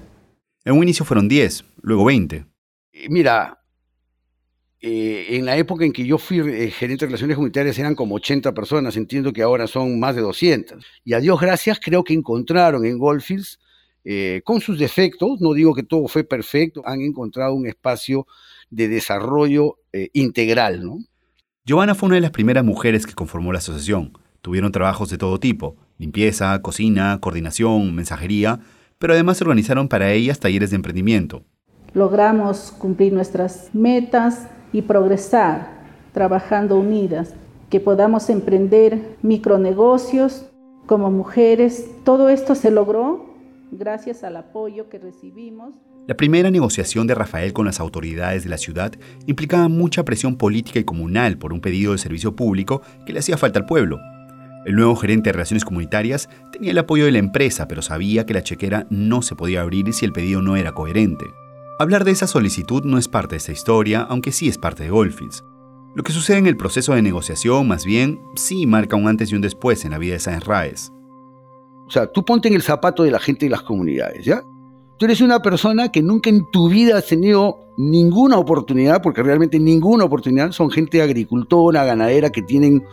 En 0.64 0.74
un 0.76 0.84
inicio 0.84 1.04
fueron 1.04 1.28
10, 1.28 1.64
luego 1.82 2.06
20. 2.06 2.46
Mira, 3.10 3.58
eh, 4.86 5.36
en 5.38 5.46
la 5.46 5.56
época 5.56 5.86
en 5.86 5.94
que 5.94 6.04
yo 6.04 6.18
fui 6.18 6.40
eh, 6.40 6.70
gerente 6.70 7.06
de 7.06 7.08
relaciones 7.08 7.36
comunitarias 7.36 7.78
eran 7.78 7.94
como 7.94 8.16
80 8.16 8.52
personas, 8.52 8.98
entiendo 8.98 9.32
que 9.32 9.40
ahora 9.40 9.66
son 9.66 9.98
más 9.98 10.14
de 10.14 10.20
200. 10.20 10.84
Y 11.06 11.14
a 11.14 11.20
Dios 11.20 11.40
gracias, 11.40 11.80
creo 11.82 12.04
que 12.04 12.12
encontraron 12.12 12.84
en 12.84 12.98
Goldfields, 12.98 13.58
eh, 14.04 14.42
con 14.44 14.60
sus 14.60 14.78
defectos, 14.78 15.40
no 15.40 15.54
digo 15.54 15.74
que 15.74 15.84
todo 15.84 16.06
fue 16.06 16.22
perfecto, 16.22 16.82
han 16.84 17.00
encontrado 17.00 17.54
un 17.54 17.66
espacio 17.66 18.26
de 18.68 18.88
desarrollo 18.88 19.78
integral. 20.12 20.84
¿no? 20.84 20.98
Giovanna 21.64 21.94
fue 21.94 22.08
una 22.08 22.16
de 22.16 22.20
las 22.20 22.32
primeras 22.32 22.62
mujeres 22.62 23.06
que 23.06 23.14
conformó 23.14 23.54
la 23.54 23.60
asociación. 23.60 24.12
Tuvieron 24.42 24.70
trabajos 24.70 25.08
de 25.08 25.16
todo 25.16 25.40
tipo, 25.40 25.76
limpieza, 25.96 26.60
cocina, 26.60 27.20
coordinación, 27.22 27.94
mensajería, 27.94 28.60
pero 28.98 29.14
además 29.14 29.38
se 29.38 29.44
organizaron 29.44 29.88
para 29.88 30.12
ellas 30.12 30.40
talleres 30.40 30.68
de 30.68 30.76
emprendimiento. 30.76 31.42
Logramos 31.94 32.74
cumplir 32.78 33.14
nuestras 33.14 33.70
metas, 33.72 34.48
y 34.74 34.82
progresar 34.82 35.68
trabajando 36.12 36.76
unidas, 36.76 37.32
que 37.70 37.80
podamos 37.80 38.28
emprender 38.28 39.16
micronegocios 39.22 40.46
como 40.86 41.10
mujeres. 41.10 41.88
Todo 42.04 42.28
esto 42.28 42.54
se 42.54 42.70
logró 42.70 43.24
gracias 43.70 44.24
al 44.24 44.36
apoyo 44.36 44.88
que 44.88 44.98
recibimos. 44.98 45.74
La 46.08 46.16
primera 46.16 46.50
negociación 46.50 47.06
de 47.06 47.14
Rafael 47.14 47.52
con 47.52 47.66
las 47.66 47.80
autoridades 47.80 48.42
de 48.42 48.50
la 48.50 48.58
ciudad 48.58 48.92
implicaba 49.26 49.68
mucha 49.68 50.04
presión 50.04 50.36
política 50.36 50.80
y 50.80 50.84
comunal 50.84 51.38
por 51.38 51.52
un 51.52 51.60
pedido 51.60 51.92
de 51.92 51.98
servicio 51.98 52.34
público 52.34 52.82
que 53.06 53.12
le 53.12 53.20
hacía 53.20 53.38
falta 53.38 53.60
al 53.60 53.66
pueblo. 53.66 54.00
El 54.66 54.74
nuevo 54.74 54.96
gerente 54.96 55.28
de 55.28 55.34
Relaciones 55.34 55.64
Comunitarias 55.64 56.28
tenía 56.50 56.72
el 56.72 56.78
apoyo 56.78 57.04
de 57.04 57.12
la 57.12 57.18
empresa, 57.18 57.68
pero 57.68 57.80
sabía 57.80 58.26
que 58.26 58.34
la 58.34 58.42
chequera 58.42 58.86
no 58.90 59.22
se 59.22 59.36
podía 59.36 59.60
abrir 59.60 59.92
si 59.92 60.04
el 60.04 60.12
pedido 60.12 60.42
no 60.42 60.56
era 60.56 60.72
coherente. 60.72 61.26
Hablar 61.76 62.04
de 62.04 62.12
esa 62.12 62.28
solicitud 62.28 62.84
no 62.84 62.98
es 62.98 63.08
parte 63.08 63.34
de 63.34 63.38
esta 63.38 63.50
historia, 63.50 64.02
aunque 64.02 64.30
sí 64.30 64.46
es 64.48 64.58
parte 64.58 64.84
de 64.84 64.90
Goldfields. 64.90 65.44
Lo 65.96 66.04
que 66.04 66.12
sucede 66.12 66.38
en 66.38 66.46
el 66.46 66.56
proceso 66.56 66.94
de 66.94 67.02
negociación, 67.02 67.66
más 67.66 67.84
bien, 67.84 68.20
sí 68.36 68.64
marca 68.64 68.94
un 68.94 69.08
antes 69.08 69.32
y 69.32 69.34
un 69.34 69.40
después 69.40 69.84
en 69.84 69.90
la 69.90 69.98
vida 69.98 70.12
de 70.12 70.20
Sáenz 70.20 70.44
Raes. 70.44 70.92
O 71.88 71.90
sea, 71.90 72.06
tú 72.06 72.24
ponte 72.24 72.46
en 72.46 72.54
el 72.54 72.62
zapato 72.62 73.02
de 73.02 73.10
la 73.10 73.18
gente 73.18 73.46
y 73.46 73.48
las 73.48 73.62
comunidades, 73.62 74.24
¿ya? 74.24 74.44
Tú 74.98 75.06
eres 75.06 75.20
una 75.20 75.42
persona 75.42 75.90
que 75.90 76.00
nunca 76.00 76.30
en 76.30 76.48
tu 76.52 76.68
vida 76.68 76.96
has 76.96 77.08
tenido 77.08 77.58
ninguna 77.76 78.38
oportunidad, 78.38 79.02
porque 79.02 79.24
realmente 79.24 79.58
ninguna 79.58 80.04
oportunidad, 80.04 80.52
son 80.52 80.70
gente 80.70 81.02
agricultora, 81.02 81.84
ganadera, 81.84 82.30
que 82.30 82.42
tienen 82.42 82.84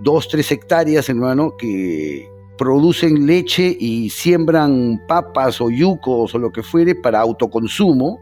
dos, 0.00 0.28
tres 0.28 0.52
hectáreas, 0.52 1.08
hermano, 1.08 1.56
que, 1.56 2.30
producen 2.58 3.26
leche 3.26 3.74
y 3.78 4.10
siembran 4.10 5.00
papas 5.08 5.60
o 5.60 5.70
yucos 5.70 6.34
o 6.34 6.38
lo 6.38 6.50
que 6.50 6.62
fuere 6.62 6.94
para 6.94 7.20
autoconsumo, 7.20 8.18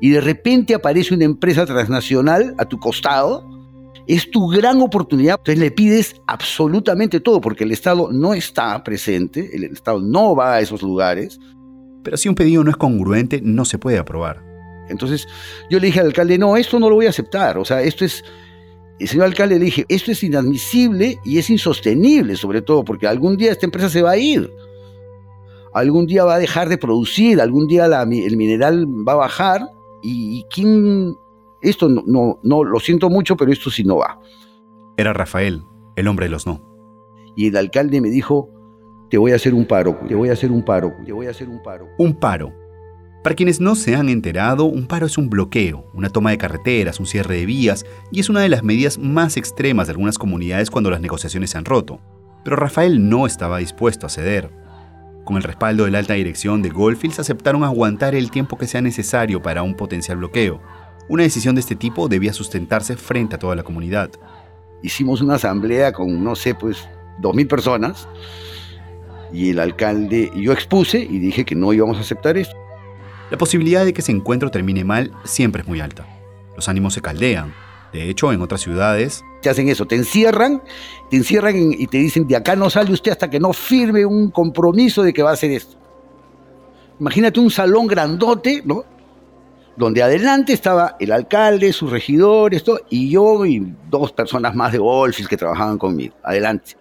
y 0.00 0.10
de 0.10 0.20
repente 0.20 0.74
aparece 0.74 1.14
una 1.14 1.24
empresa 1.24 1.64
transnacional 1.64 2.54
a 2.58 2.64
tu 2.64 2.78
costado, 2.78 3.48
es 4.08 4.30
tu 4.30 4.48
gran 4.48 4.80
oportunidad. 4.80 5.36
Entonces 5.38 5.58
le 5.58 5.70
pides 5.70 6.20
absolutamente 6.26 7.20
todo, 7.20 7.40
porque 7.40 7.62
el 7.62 7.70
Estado 7.70 8.10
no 8.10 8.34
está 8.34 8.82
presente, 8.82 9.54
el 9.54 9.64
Estado 9.64 10.00
no 10.00 10.34
va 10.34 10.54
a 10.54 10.60
esos 10.60 10.82
lugares. 10.82 11.38
Pero 12.02 12.16
si 12.16 12.28
un 12.28 12.34
pedido 12.34 12.64
no 12.64 12.70
es 12.70 12.76
congruente, 12.76 13.40
no 13.42 13.64
se 13.64 13.78
puede 13.78 13.98
aprobar. 13.98 14.42
Entonces 14.88 15.28
yo 15.70 15.78
le 15.78 15.86
dije 15.86 16.00
al 16.00 16.06
alcalde, 16.06 16.36
no, 16.36 16.56
esto 16.56 16.80
no 16.80 16.90
lo 16.90 16.96
voy 16.96 17.06
a 17.06 17.10
aceptar, 17.10 17.56
o 17.56 17.64
sea, 17.64 17.80
esto 17.82 18.04
es 18.04 18.24
y 19.02 19.06
señor 19.08 19.26
alcalde 19.26 19.58
le 19.58 19.64
dije, 19.64 19.84
esto 19.88 20.12
es 20.12 20.22
inadmisible 20.22 21.18
y 21.24 21.38
es 21.38 21.50
insostenible, 21.50 22.36
sobre 22.36 22.62
todo 22.62 22.84
porque 22.84 23.08
algún 23.08 23.36
día 23.36 23.50
esta 23.50 23.66
empresa 23.66 23.88
se 23.88 24.00
va 24.00 24.12
a 24.12 24.16
ir. 24.16 24.48
Algún 25.74 26.06
día 26.06 26.24
va 26.24 26.36
a 26.36 26.38
dejar 26.38 26.68
de 26.68 26.78
producir, 26.78 27.40
algún 27.40 27.66
día 27.66 27.86
el 27.86 28.36
mineral 28.36 28.86
va 28.86 29.14
a 29.14 29.16
bajar 29.16 29.62
y, 30.02 30.44
quién... 30.54 31.16
Esto 31.60 31.88
no, 31.88 32.02
no, 32.06 32.38
no, 32.42 32.64
lo 32.64 32.78
siento 32.78 33.08
mucho, 33.08 33.36
pero 33.36 33.52
esto 33.52 33.70
sí 33.70 33.82
no 33.82 33.96
va. 33.96 34.20
Era 34.96 35.12
Rafael, 35.12 35.64
el 35.96 36.08
hombre 36.08 36.26
de 36.26 36.30
los 36.30 36.46
no. 36.46 36.60
Y 37.36 37.48
el 37.48 37.56
alcalde 37.56 38.00
me 38.00 38.10
dijo, 38.10 38.48
te 39.10 39.18
voy 39.18 39.32
a 39.32 39.36
hacer 39.36 39.54
un 39.54 39.64
paro, 39.64 39.98
te 40.06 40.14
voy 40.14 40.28
a 40.28 40.32
hacer 40.32 40.52
un 40.52 40.64
paro, 40.64 40.92
te 41.04 41.12
voy 41.12 41.26
a 41.26 41.30
hacer 41.30 41.48
un 41.48 41.62
paro. 41.62 41.88
Un 41.98 42.14
paro 42.14 42.52
para 43.22 43.36
quienes 43.36 43.60
no 43.60 43.76
se 43.76 43.94
han 43.94 44.08
enterado, 44.08 44.64
un 44.64 44.86
paro 44.86 45.06
es 45.06 45.16
un 45.16 45.30
bloqueo, 45.30 45.88
una 45.94 46.08
toma 46.08 46.30
de 46.30 46.38
carreteras, 46.38 46.98
un 46.98 47.06
cierre 47.06 47.36
de 47.36 47.46
vías, 47.46 47.86
y 48.10 48.18
es 48.18 48.28
una 48.28 48.40
de 48.40 48.48
las 48.48 48.64
medidas 48.64 48.98
más 48.98 49.36
extremas 49.36 49.86
de 49.86 49.92
algunas 49.92 50.18
comunidades 50.18 50.70
cuando 50.70 50.90
las 50.90 51.00
negociaciones 51.00 51.50
se 51.50 51.58
han 51.58 51.64
roto. 51.64 52.00
Pero 52.42 52.56
Rafael 52.56 53.08
no 53.08 53.24
estaba 53.26 53.58
dispuesto 53.58 54.06
a 54.06 54.10
ceder. 54.10 54.50
Con 55.24 55.36
el 55.36 55.44
respaldo 55.44 55.84
de 55.84 55.92
la 55.92 55.98
alta 55.98 56.14
dirección 56.14 56.62
de 56.62 56.70
Goldfields 56.70 57.20
aceptaron 57.20 57.62
aguantar 57.62 58.16
el 58.16 58.32
tiempo 58.32 58.58
que 58.58 58.66
sea 58.66 58.80
necesario 58.80 59.40
para 59.40 59.62
un 59.62 59.76
potencial 59.76 60.16
bloqueo. 60.18 60.60
Una 61.08 61.22
decisión 61.22 61.54
de 61.54 61.60
este 61.60 61.76
tipo 61.76 62.08
debía 62.08 62.32
sustentarse 62.32 62.96
frente 62.96 63.36
a 63.36 63.38
toda 63.38 63.54
la 63.54 63.62
comunidad. 63.62 64.10
Hicimos 64.82 65.20
una 65.20 65.34
asamblea 65.34 65.92
con, 65.92 66.24
no 66.24 66.34
sé, 66.34 66.56
pues, 66.56 66.88
dos 67.20 67.36
mil 67.36 67.46
personas, 67.46 68.08
y 69.32 69.50
el 69.50 69.60
alcalde, 69.60 70.30
yo 70.34 70.52
expuse 70.52 70.98
y 70.98 71.18
dije 71.20 71.44
que 71.44 71.54
no 71.54 71.72
íbamos 71.72 71.98
a 71.98 72.00
aceptar 72.00 72.36
esto. 72.36 72.61
La 73.32 73.38
posibilidad 73.38 73.82
de 73.82 73.94
que 73.94 74.02
ese 74.02 74.12
encuentro 74.12 74.50
termine 74.50 74.84
mal 74.84 75.10
siempre 75.24 75.62
es 75.62 75.66
muy 75.66 75.80
alta. 75.80 76.06
Los 76.54 76.68
ánimos 76.68 76.92
se 76.92 77.00
caldean. 77.00 77.54
De 77.90 78.10
hecho, 78.10 78.30
en 78.30 78.42
otras 78.42 78.60
ciudades... 78.60 79.24
Te 79.40 79.48
hacen 79.48 79.70
eso, 79.70 79.86
te 79.86 79.96
encierran, 79.96 80.62
te 81.08 81.16
encierran 81.16 81.54
y 81.72 81.86
te 81.86 81.96
dicen, 81.96 82.26
de 82.28 82.36
acá 82.36 82.56
no 82.56 82.68
sale 82.68 82.92
usted 82.92 83.10
hasta 83.10 83.30
que 83.30 83.40
no 83.40 83.54
firme 83.54 84.04
un 84.04 84.30
compromiso 84.30 85.02
de 85.02 85.14
que 85.14 85.22
va 85.22 85.30
a 85.30 85.32
hacer 85.32 85.50
esto. 85.50 85.78
Imagínate 87.00 87.40
un 87.40 87.50
salón 87.50 87.86
grandote, 87.86 88.60
¿no? 88.66 88.84
Donde 89.78 90.02
adelante 90.02 90.52
estaba 90.52 90.96
el 91.00 91.10
alcalde, 91.10 91.72
sus 91.72 91.90
regidores, 91.90 92.62
y 92.90 93.08
yo 93.08 93.46
y 93.46 93.74
dos 93.88 94.12
personas 94.12 94.54
más 94.54 94.72
de 94.72 94.78
Golfis 94.78 95.26
que 95.26 95.38
trabajaban 95.38 95.78
conmigo. 95.78 96.14
Adelante. 96.22 96.76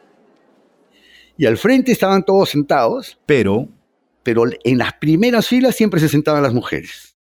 Y 1.38 1.46
al 1.46 1.56
frente 1.56 1.94
estaban 1.94 2.24
todos 2.26 2.50
sentados. 2.50 3.18
Pero 3.26 3.70
pero 4.24 4.44
en 4.64 4.78
las 4.78 4.94
primeras 4.94 5.48
filas 5.48 5.76
siempre 5.76 6.00
se 6.00 6.10
sentaban 6.10 6.44
las 6.44 6.54
mujeres. 6.54 7.16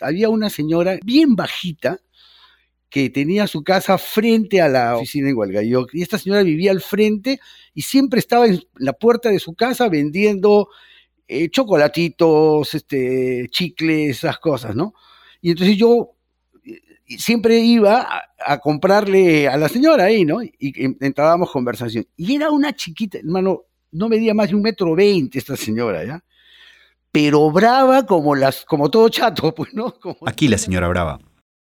Había 0.00 0.28
una 0.28 0.50
señora 0.50 0.98
bien 1.04 1.36
bajita 1.36 2.00
que 2.88 3.10
tenía 3.10 3.46
su 3.46 3.62
casa 3.64 3.98
frente 3.98 4.60
a 4.60 4.68
la 4.68 4.96
oficina 4.96 5.28
en 5.28 5.36
Hualgayoc 5.36 5.92
y 5.92 6.02
esta 6.02 6.18
señora 6.18 6.42
vivía 6.42 6.70
al 6.70 6.80
frente 6.80 7.40
y 7.74 7.82
siempre 7.82 8.20
estaba 8.20 8.46
en 8.46 8.62
la 8.76 8.92
puerta 8.92 9.30
de 9.30 9.38
su 9.38 9.54
casa 9.54 9.88
vendiendo 9.88 10.68
eh, 11.28 11.50
chocolatitos, 11.50 12.74
este, 12.74 13.48
chicles, 13.50 14.18
esas 14.18 14.38
cosas, 14.38 14.76
¿no? 14.76 14.94
Y 15.40 15.50
entonces 15.50 15.76
yo 15.76 16.12
eh, 16.64 16.80
siempre 17.18 17.58
iba 17.58 18.08
a, 18.38 18.58
comprarle 18.60 19.48
a 19.48 19.56
la 19.56 19.68
señora 19.68 20.04
ahí, 20.04 20.24
¿no? 20.24 20.42
Y, 20.42 20.54
y 20.58 20.96
entrábamos 21.00 21.50
conversación. 21.50 22.06
Y 22.16 22.36
era 22.36 22.50
una 22.50 22.74
chiquita, 22.74 23.18
hermano, 23.18 23.64
no 23.96 24.08
medía 24.08 24.34
más 24.34 24.50
de 24.50 24.54
un 24.54 24.62
metro 24.62 24.94
veinte 24.94 25.38
esta 25.38 25.56
señora, 25.56 26.04
¿ya? 26.04 26.22
Pero 27.10 27.50
brava 27.50 28.04
como, 28.04 28.34
las, 28.34 28.64
como 28.64 28.90
todo 28.90 29.08
chato, 29.08 29.54
pues, 29.56 29.72
¿no? 29.72 29.94
Aquí 30.26 30.48
la 30.48 30.58
señora 30.58 30.88
brava. 30.88 31.18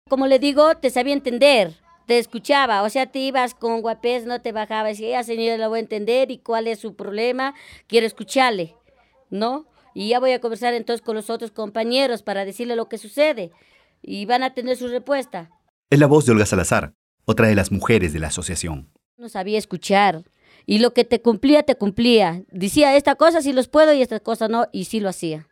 Como 0.10 0.26
le 0.26 0.40
digo, 0.40 0.76
te 0.76 0.90
sabía 0.90 1.14
entender, 1.14 1.76
te 2.08 2.18
escuchaba, 2.18 2.82
o 2.84 2.90
sea, 2.90 3.06
te 3.12 3.20
ibas 3.20 3.54
con 3.54 3.82
guapés, 3.82 4.26
no 4.26 4.42
te 4.42 4.52
bajabas, 4.52 5.00
y 5.00 5.10
ya 5.10 5.24
señora 5.24 5.58
la 5.58 5.68
voy 5.68 5.78
a 5.78 5.82
entender 5.82 6.32
y 6.32 6.40
cuál 6.40 6.68
es 6.68 6.80
su 6.80 6.96
problema, 6.96 7.54
quiero 7.88 8.08
escucharle, 8.08 8.76
¿no? 9.30 9.68
Y 9.94 10.10
ya 10.10 10.20
voy 10.20 10.32
a 10.32 10.40
conversar 10.40 10.74
entonces 10.74 11.06
con 11.06 11.16
los 11.16 11.30
otros 11.30 11.52
compañeros 11.52 12.24
para 12.24 12.46
decirle 12.46 12.76
lo 12.76 12.88
que 12.88 12.98
sucede 12.98 13.52
y 14.02 14.26
van 14.26 14.44
a 14.44 14.54
tener 14.54 14.78
su 14.78 14.88
respuesta. 14.88 15.50
Es 15.90 16.00
la 16.00 16.08
voz 16.08 16.26
de 16.26 16.32
Olga 16.32 16.46
Salazar, 16.46 16.94
otra 17.26 17.48
de 17.48 17.56
las 17.56 17.72
mujeres 17.72 18.14
de 18.14 18.20
la 18.20 18.28
asociación. 18.28 18.92
No 19.18 19.28
sabía 19.28 19.58
escuchar, 19.58 20.24
y 20.70 20.80
lo 20.80 20.94
que 20.94 21.06
te 21.06 21.22
cumplía, 21.22 21.64
te 21.64 21.76
cumplía. 21.76 22.44
Decía, 22.52 22.96
esta 22.98 23.16
cosa 23.16 23.42
sí 23.42 23.54
los 23.54 23.70
puedo 23.70 23.94
y 23.94 24.02
esta 24.02 24.20
cosa 24.20 24.50
no, 24.50 24.68
y 24.74 24.84
sí 24.84 25.00
lo 25.00 25.08
hacía. 25.08 25.48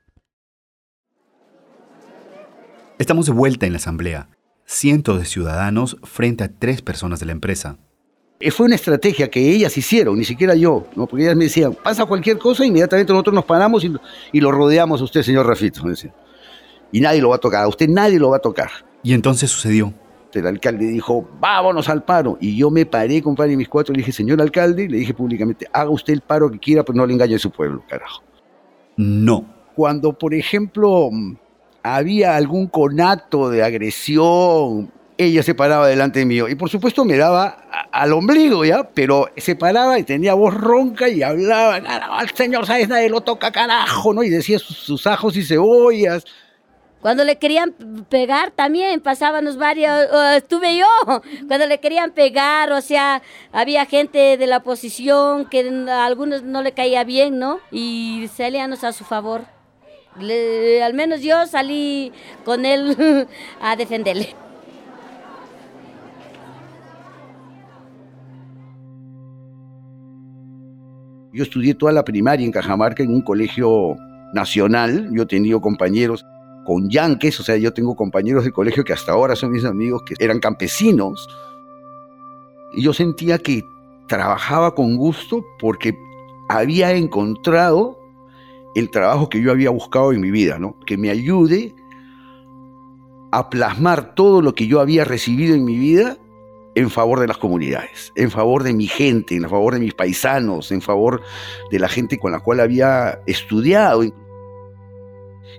Estamos 2.99 3.25
de 3.25 3.32
vuelta 3.32 3.65
en 3.65 3.71
la 3.71 3.78
asamblea. 3.78 4.30
Cientos 4.65 5.17
de 5.17 5.25
ciudadanos 5.25 5.97
frente 6.04 6.43
a 6.43 6.51
tres 6.51 6.82
personas 6.82 7.21
de 7.21 7.28
la 7.28 7.32
empresa. 7.32 7.78
Eh, 8.41 8.51
fue 8.51 8.65
una 8.65 8.75
estrategia 8.75 9.30
que 9.30 9.51
ellas 9.51 9.78
hicieron, 9.78 10.17
ni 10.17 10.25
siquiera 10.25 10.54
yo, 10.54 10.86
¿no? 10.95 11.08
porque 11.08 11.23
ellas 11.23 11.38
me 11.38 11.45
decían, 11.45 11.73
pasa 11.73 12.06
cualquier 12.06 12.38
cosa, 12.38 12.65
inmediatamente 12.65 13.13
nosotros 13.13 13.36
nos 13.36 13.45
paramos 13.45 13.86
y, 13.86 13.93
y 14.34 14.41
lo 14.41 14.51
rodeamos 14.51 14.99
a 14.99 15.06
usted, 15.06 15.21
señor 15.21 15.47
Rafito. 15.47 15.82
Y 16.91 16.99
nadie 16.99 17.21
lo 17.21 17.30
va 17.30 17.38
a 17.38 17.39
tocar, 17.39 17.63
a 17.63 17.67
usted 17.69 17.88
nadie 17.88 18.19
lo 18.19 18.32
va 18.32 18.38
a 18.38 18.41
tocar. 18.41 18.69
Y 19.01 19.13
entonces 19.13 19.49
sucedió 19.49 19.93
el 20.39 20.48
alcalde 20.48 20.86
dijo, 20.88 21.28
vámonos 21.39 21.89
al 21.89 22.04
paro. 22.04 22.38
Y 22.39 22.56
yo 22.58 22.69
me 22.69 22.86
paré, 22.86 23.21
compadre, 23.21 23.54
y 23.54 23.58
mis 23.58 23.69
cuatro, 23.69 23.93
le 23.93 24.00
dije, 24.00 24.12
señor 24.12 24.41
alcalde, 24.41 24.88
le 24.88 24.98
dije 24.98 25.13
públicamente, 25.13 25.67
haga 25.71 25.89
usted 25.89 26.13
el 26.13 26.21
paro 26.21 26.50
que 26.52 26.60
quiera, 26.60 26.84
pero 26.84 26.98
no 26.98 27.06
le 27.06 27.13
engañe 27.13 27.36
a 27.36 27.39
su 27.39 27.52
pueblo, 27.52 27.84
carajo. 27.88 28.24
No. 28.98 29.45
Cuando, 29.76 30.13
por 30.13 30.34
ejemplo, 30.34 31.10
había 31.84 32.36
algún 32.36 32.67
conato 32.67 33.50
de 33.50 33.63
agresión, 33.63 34.91
ella 35.17 35.43
se 35.43 35.56
paraba 35.56 35.88
delante 35.88 36.19
de 36.19 36.26
mí. 36.26 36.39
Y 36.50 36.56
por 36.56 36.69
supuesto 36.69 37.06
me 37.06 37.17
daba 37.17 37.58
al 37.91 38.13
ombligo, 38.13 38.65
¿ya? 38.65 38.89
Pero 38.93 39.30
se 39.38 39.56
paraba 39.56 40.00
y 40.00 40.04
tenía 40.04 40.34
voz 40.34 40.54
ronca 40.54 41.10
y 41.10 41.24
hablaba, 41.24 41.76
al 41.76 42.30
señor, 42.32 42.65
¿sabes? 42.65 42.88
Nadie 42.88 43.10
lo 43.10 43.21
toca, 43.21 43.52
carajo, 43.52 44.13
¿no? 44.13 44.24
Y 44.24 44.30
decía 44.30 44.60
sus, 44.60 44.78
sus 44.78 45.08
ajos 45.08 45.38
y 45.38 45.43
cebollas. 45.43 46.26
Cuando 47.01 47.23
le 47.23 47.38
querían 47.38 47.73
pegar 48.10 48.49
también 48.49 48.99
pasábamos 48.99 49.58
varios, 49.58 49.93
estuve 50.36 50.75
yo, 50.75 50.88
cuando 51.47 51.67
le 51.67 51.79
querían 51.79 52.12
pegar, 52.12 52.71
o 52.71 52.81
sea, 52.81 53.21
había 53.51 53.86
gente 53.86 54.38
de 54.38 54.47
la 54.47 54.58
oposición 54.58 55.45
que 55.45 55.69
a 55.88 56.05
algunos 56.05 56.41
no 56.41 56.63
le 56.63 56.71
caía 56.71 57.03
bien, 57.03 57.38
¿no? 57.38 57.60
Y 57.71 58.27
salíamos 58.36 58.84
a 58.84 58.91
su 58.91 59.03
favor. 59.03 59.45
al 60.17 60.93
menos 60.95 61.21
yo 61.21 61.45
salí 61.45 62.12
con 62.43 62.65
él 62.65 63.27
a 63.62 63.75
defenderle. 63.75 64.36
Yo 71.36 71.43
estudié 71.43 71.75
toda 71.75 71.91
la 71.91 72.05
primaria 72.05 72.45
en 72.45 72.51
Cajamarca 72.51 73.03
en 73.03 73.13
un 73.13 73.21
colegio 73.21 73.97
nacional. 74.34 75.10
Yo 75.12 75.23
he 75.23 75.25
tenido 75.25 75.60
compañeros 75.60 76.25
con 76.65 76.89
yanques, 76.89 77.39
o 77.39 77.43
sea, 77.43 77.56
yo 77.58 77.73
tengo 77.73 77.95
compañeros 77.95 78.43
de 78.43 78.51
colegio 78.51 78.84
que 78.84 78.93
hasta 78.93 79.13
ahora 79.13 79.36
son 79.36 79.51
mis 79.51 79.63
amigos, 79.63 80.04
que 80.06 80.15
eran 80.19 80.39
campesinos. 80.39 81.30
Y 82.73 82.84
yo 82.84 82.93
sentía 82.93 83.38
que 83.38 83.63
trabajaba 84.08 84.75
con 84.75 84.97
gusto 84.97 85.45
porque 85.60 85.97
había 86.49 86.91
encontrado 86.91 87.97
el 88.75 88.91
trabajo 88.91 89.30
que 89.30 89.41
yo 89.41 89.51
había 89.51 89.69
buscado 89.69 90.12
en 90.12 90.21
mi 90.21 90.32
vida, 90.32 90.60
¿no? 90.60 90.78
Que 90.86 90.97
me 90.97 91.10
ayude 91.10 91.73
a 93.32 93.49
plasmar 93.49 94.15
todo 94.15 94.41
lo 94.41 94.54
que 94.54 94.67
yo 94.67 94.80
había 94.80 95.06
recibido 95.06 95.56
en 95.56 95.65
mi 95.65 95.78
vida 95.78 96.17
en 96.75 96.89
favor 96.89 97.21
de 97.21 97.28
las 97.28 97.38
comunidades, 97.38 98.12
en 98.15 98.30
favor 98.30 98.63
de 98.63 98.73
mi 98.73 98.88
gente, 98.88 99.36
en 99.36 99.49
favor 99.49 99.73
de 99.73 99.80
mis 99.80 99.93
paisanos, 99.93 100.71
en 100.71 100.82
favor 100.82 101.21
de 101.71 101.80
la 101.80 101.88
gente 101.88 102.19
con 102.19 102.34
la 102.34 102.41
cual 102.41 102.60
había 102.60 103.19
estudiado. 103.25 104.04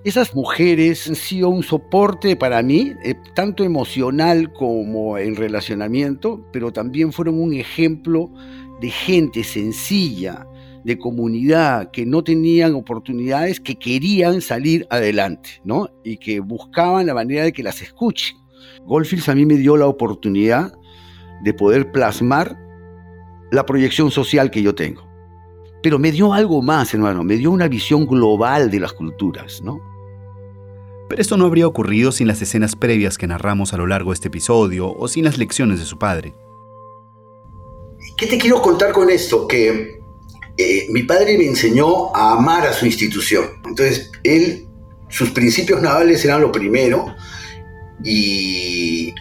Esas 0.04 0.35
mujeres 0.35 1.09
han 1.09 1.16
sido 1.16 1.48
un 1.48 1.62
soporte 1.62 2.37
para 2.37 2.62
mí, 2.62 2.92
eh, 3.02 3.14
tanto 3.35 3.64
emocional 3.64 4.52
como 4.52 5.18
en 5.18 5.37
relacionamiento, 5.37 6.46
pero 6.52 6.72
también 6.72 7.12
fueron 7.12 7.40
un 7.40 7.54
ejemplo 7.54 8.30
de 8.80 8.90
gente 8.90 9.42
sencilla, 9.42 10.46
de 10.85 10.98
comunidad, 10.98 11.90
que 11.90 12.06
no 12.06 12.22
tenían 12.22 12.74
oportunidades, 12.74 13.59
que 13.59 13.76
querían 13.76 14.40
salir 14.40 14.87
adelante, 14.90 15.50
¿no? 15.64 15.88
Y 16.04 16.18
que 16.18 16.38
buscaban 16.40 17.06
la 17.06 17.14
manera 17.14 17.44
de 17.44 17.52
que 17.52 17.62
las 17.62 17.82
escuchen. 17.82 18.37
Goldfields 18.85 19.28
a 19.28 19.35
mí 19.35 19.44
me 19.46 19.56
dio 19.56 19.76
la 19.76 19.87
oportunidad 19.87 20.72
de 21.42 21.54
poder 21.54 21.90
plasmar 21.90 22.56
la 23.50 23.66
proyección 23.66 24.11
social 24.11 24.50
que 24.50 24.62
yo 24.62 24.74
tengo. 24.74 25.06
Pero 25.87 26.01
me 26.01 26.11
dio 26.11 26.33
algo 26.33 26.62
más, 26.62 26.92
hermano, 26.94 27.22
me 27.22 27.37
dio 27.37 27.53
una 27.53 27.68
visión 27.68 28.07
global 28.09 28.72
de 28.72 28.81
las 28.81 28.92
culturas, 28.92 29.62
¿no? 29.62 29.81
Pero 31.09 31.22
esto 31.22 31.37
no 31.37 31.46
habría 31.46 31.68
ocurrido 31.68 32.11
sin 32.11 32.27
las 32.27 32.42
escenas 32.42 32.75
previas 32.75 33.16
que 33.16 33.29
narramos 33.29 33.72
a 33.72 33.77
lo 33.77 33.87
largo 33.87 34.11
de 34.11 34.14
este 34.14 34.27
episodio 34.27 34.92
o 34.92 35.07
sin 35.07 35.25
las 35.25 35.38
lecciones 35.38 35.79
de 35.79 35.85
su 35.85 35.96
padre. 35.96 36.35
¿Qué 38.16 38.27
te 38.27 38.37
quiero 38.37 38.61
contar 38.61 38.90
con 38.90 39.11
esto? 39.11 39.46
Que 39.46 40.01
eh, 40.59 40.87
mi 40.90 41.05
padre 41.05 41.38
me 41.38 41.46
enseñó 41.46 42.12
a 42.16 42.33
amar 42.33 42.66
a 42.66 42.72
su 42.72 42.85
institución. 42.85 43.44
Entonces, 43.64 44.11
él, 44.25 44.66
sus 45.09 45.31
principios 45.31 45.81
navales 45.81 46.25
eran 46.25 46.40
lo 46.40 46.51
primero 46.51 47.14
y, 48.03 49.14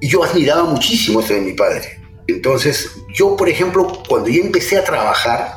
y 0.00 0.08
yo 0.08 0.24
admiraba 0.24 0.64
muchísimo 0.64 1.20
eso 1.20 1.34
de 1.34 1.42
mi 1.42 1.52
padre. 1.52 2.00
Entonces, 2.28 2.92
yo, 3.12 3.36
por 3.36 3.50
ejemplo, 3.50 4.02
cuando 4.08 4.30
yo 4.30 4.40
empecé 4.40 4.78
a 4.78 4.84
trabajar, 4.84 5.55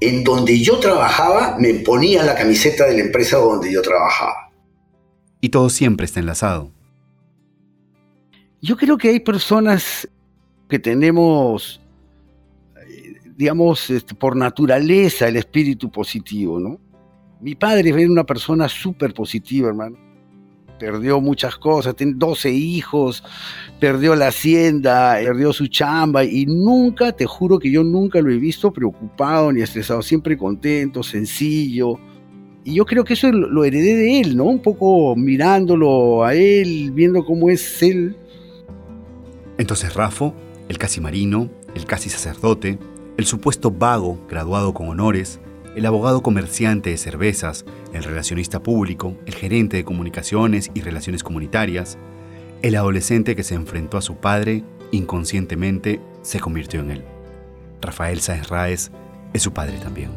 en 0.00 0.24
donde 0.24 0.60
yo 0.60 0.78
trabajaba, 0.78 1.56
me 1.58 1.74
ponía 1.74 2.22
la 2.22 2.34
camiseta 2.34 2.86
de 2.86 2.94
la 2.94 3.04
empresa 3.04 3.38
donde 3.38 3.72
yo 3.72 3.82
trabajaba. 3.82 4.52
Y 5.40 5.48
todo 5.48 5.70
siempre 5.70 6.06
está 6.06 6.20
enlazado. 6.20 6.72
Yo 8.60 8.76
creo 8.76 8.98
que 8.98 9.08
hay 9.08 9.20
personas 9.20 10.08
que 10.68 10.78
tenemos, 10.78 11.80
eh, 12.76 13.14
digamos, 13.36 13.90
este, 13.90 14.14
por 14.14 14.36
naturaleza 14.36 15.28
el 15.28 15.36
espíritu 15.36 15.90
positivo, 15.90 16.58
¿no? 16.58 16.80
Mi 17.40 17.54
padre 17.54 17.90
era 17.90 18.10
una 18.10 18.24
persona 18.24 18.68
súper 18.68 19.12
positiva, 19.14 19.68
hermano 19.68 20.05
perdió 20.78 21.20
muchas 21.20 21.56
cosas, 21.56 21.96
tiene 21.96 22.14
12 22.16 22.50
hijos, 22.50 23.22
perdió 23.80 24.14
la 24.14 24.28
hacienda, 24.28 25.16
perdió 25.22 25.52
su 25.52 25.66
chamba 25.66 26.24
y 26.24 26.46
nunca, 26.46 27.12
te 27.12 27.26
juro 27.26 27.58
que 27.58 27.70
yo 27.70 27.82
nunca 27.82 28.20
lo 28.20 28.30
he 28.30 28.38
visto 28.38 28.72
preocupado 28.72 29.52
ni 29.52 29.62
estresado, 29.62 30.02
siempre 30.02 30.36
contento, 30.36 31.02
sencillo. 31.02 31.98
Y 32.64 32.74
yo 32.74 32.84
creo 32.84 33.04
que 33.04 33.14
eso 33.14 33.30
lo 33.30 33.64
heredé 33.64 33.96
de 33.96 34.20
él, 34.20 34.36
¿no? 34.36 34.44
Un 34.44 34.60
poco 34.60 35.14
mirándolo 35.14 36.24
a 36.24 36.34
él, 36.34 36.90
viendo 36.92 37.24
cómo 37.24 37.48
es 37.48 37.82
él. 37.82 38.16
Entonces 39.58 39.94
Rafo, 39.94 40.34
el 40.68 40.76
casi 40.76 41.00
marino, 41.00 41.48
el 41.74 41.86
casi 41.86 42.10
sacerdote, 42.10 42.78
el 43.16 43.24
supuesto 43.24 43.70
vago 43.70 44.18
graduado 44.28 44.74
con 44.74 44.88
honores, 44.88 45.40
el 45.76 45.84
abogado 45.84 46.22
comerciante 46.22 46.88
de 46.88 46.96
cervezas, 46.96 47.66
el 47.92 48.02
relacionista 48.02 48.62
público, 48.62 49.14
el 49.26 49.34
gerente 49.34 49.76
de 49.76 49.84
comunicaciones 49.84 50.70
y 50.72 50.80
relaciones 50.80 51.22
comunitarias, 51.22 51.98
el 52.62 52.76
adolescente 52.76 53.36
que 53.36 53.42
se 53.42 53.56
enfrentó 53.56 53.98
a 53.98 54.02
su 54.02 54.16
padre, 54.16 54.64
inconscientemente 54.90 56.00
se 56.22 56.40
convirtió 56.40 56.80
en 56.80 56.92
él. 56.92 57.04
Rafael 57.82 58.20
Sáenz 58.20 58.48
Raez 58.48 58.90
es 59.34 59.42
su 59.42 59.52
padre 59.52 59.76
también. 59.76 60.12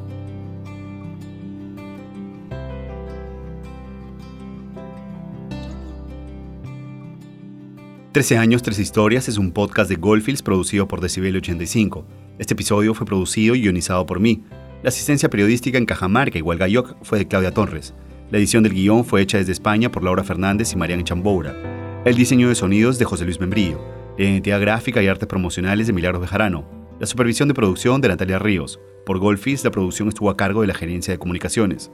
Trece 8.13 8.37
años, 8.37 8.63
tres 8.63 8.79
historias 8.79 9.27
es 9.27 9.37
un 9.37 9.51
podcast 9.51 9.89
de 9.89 9.97
Goldfields 9.97 10.41
producido 10.41 10.87
por 10.87 11.01
Decibel 11.01 11.35
85. 11.35 12.05
Este 12.39 12.53
episodio 12.53 12.93
fue 12.93 13.05
producido 13.05 13.55
y 13.55 13.61
guionizado 13.61 14.05
por 14.05 14.21
mí, 14.21 14.41
la 14.81 14.89
asistencia 14.89 15.29
periodística 15.29 15.77
en 15.77 15.85
Cajamarca 15.85 16.37
y 16.37 16.41
Hualgayoc 16.41 16.95
fue 17.03 17.19
de 17.19 17.27
Claudia 17.27 17.53
Torres. 17.53 17.93
La 18.31 18.37
edición 18.37 18.63
del 18.63 18.73
guion 18.73 19.03
fue 19.03 19.21
hecha 19.21 19.37
desde 19.37 19.51
España 19.51 19.91
por 19.91 20.03
Laura 20.03 20.23
Fernández 20.23 20.71
y 20.71 20.77
Mariana 20.77 21.03
Chamboura. 21.03 22.01
El 22.05 22.15
diseño 22.15 22.47
de 22.47 22.55
sonidos 22.55 22.97
de 22.97 23.05
José 23.05 23.25
Luis 23.25 23.39
Membrillo. 23.39 23.81
La 24.17 24.25
identidad 24.25 24.61
gráfica 24.61 25.01
y 25.01 25.07
artes 25.07 25.27
promocionales 25.27 25.87
de 25.87 25.93
Milagros 25.93 26.21
Bejarano. 26.21 26.65
La 26.99 27.07
supervisión 27.07 27.49
de 27.49 27.55
producción 27.55 27.99
de 27.99 28.07
Natalia 28.07 28.39
Ríos. 28.39 28.79
Por 29.05 29.19
Golfis, 29.19 29.63
la 29.63 29.71
producción 29.71 30.07
estuvo 30.07 30.29
a 30.29 30.37
cargo 30.37 30.61
de 30.61 30.67
la 30.67 30.73
Gerencia 30.73 31.13
de 31.13 31.19
Comunicaciones. 31.19 31.91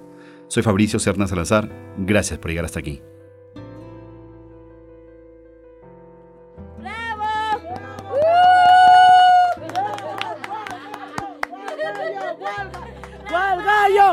Soy 0.47 0.61
Fabricio 0.61 0.99
Cerna 0.99 1.27
Salazar. 1.27 1.71
Gracias 1.97 2.37
por 2.37 2.51
llegar 2.51 2.65
hasta 2.65 2.79
aquí. 2.79 3.01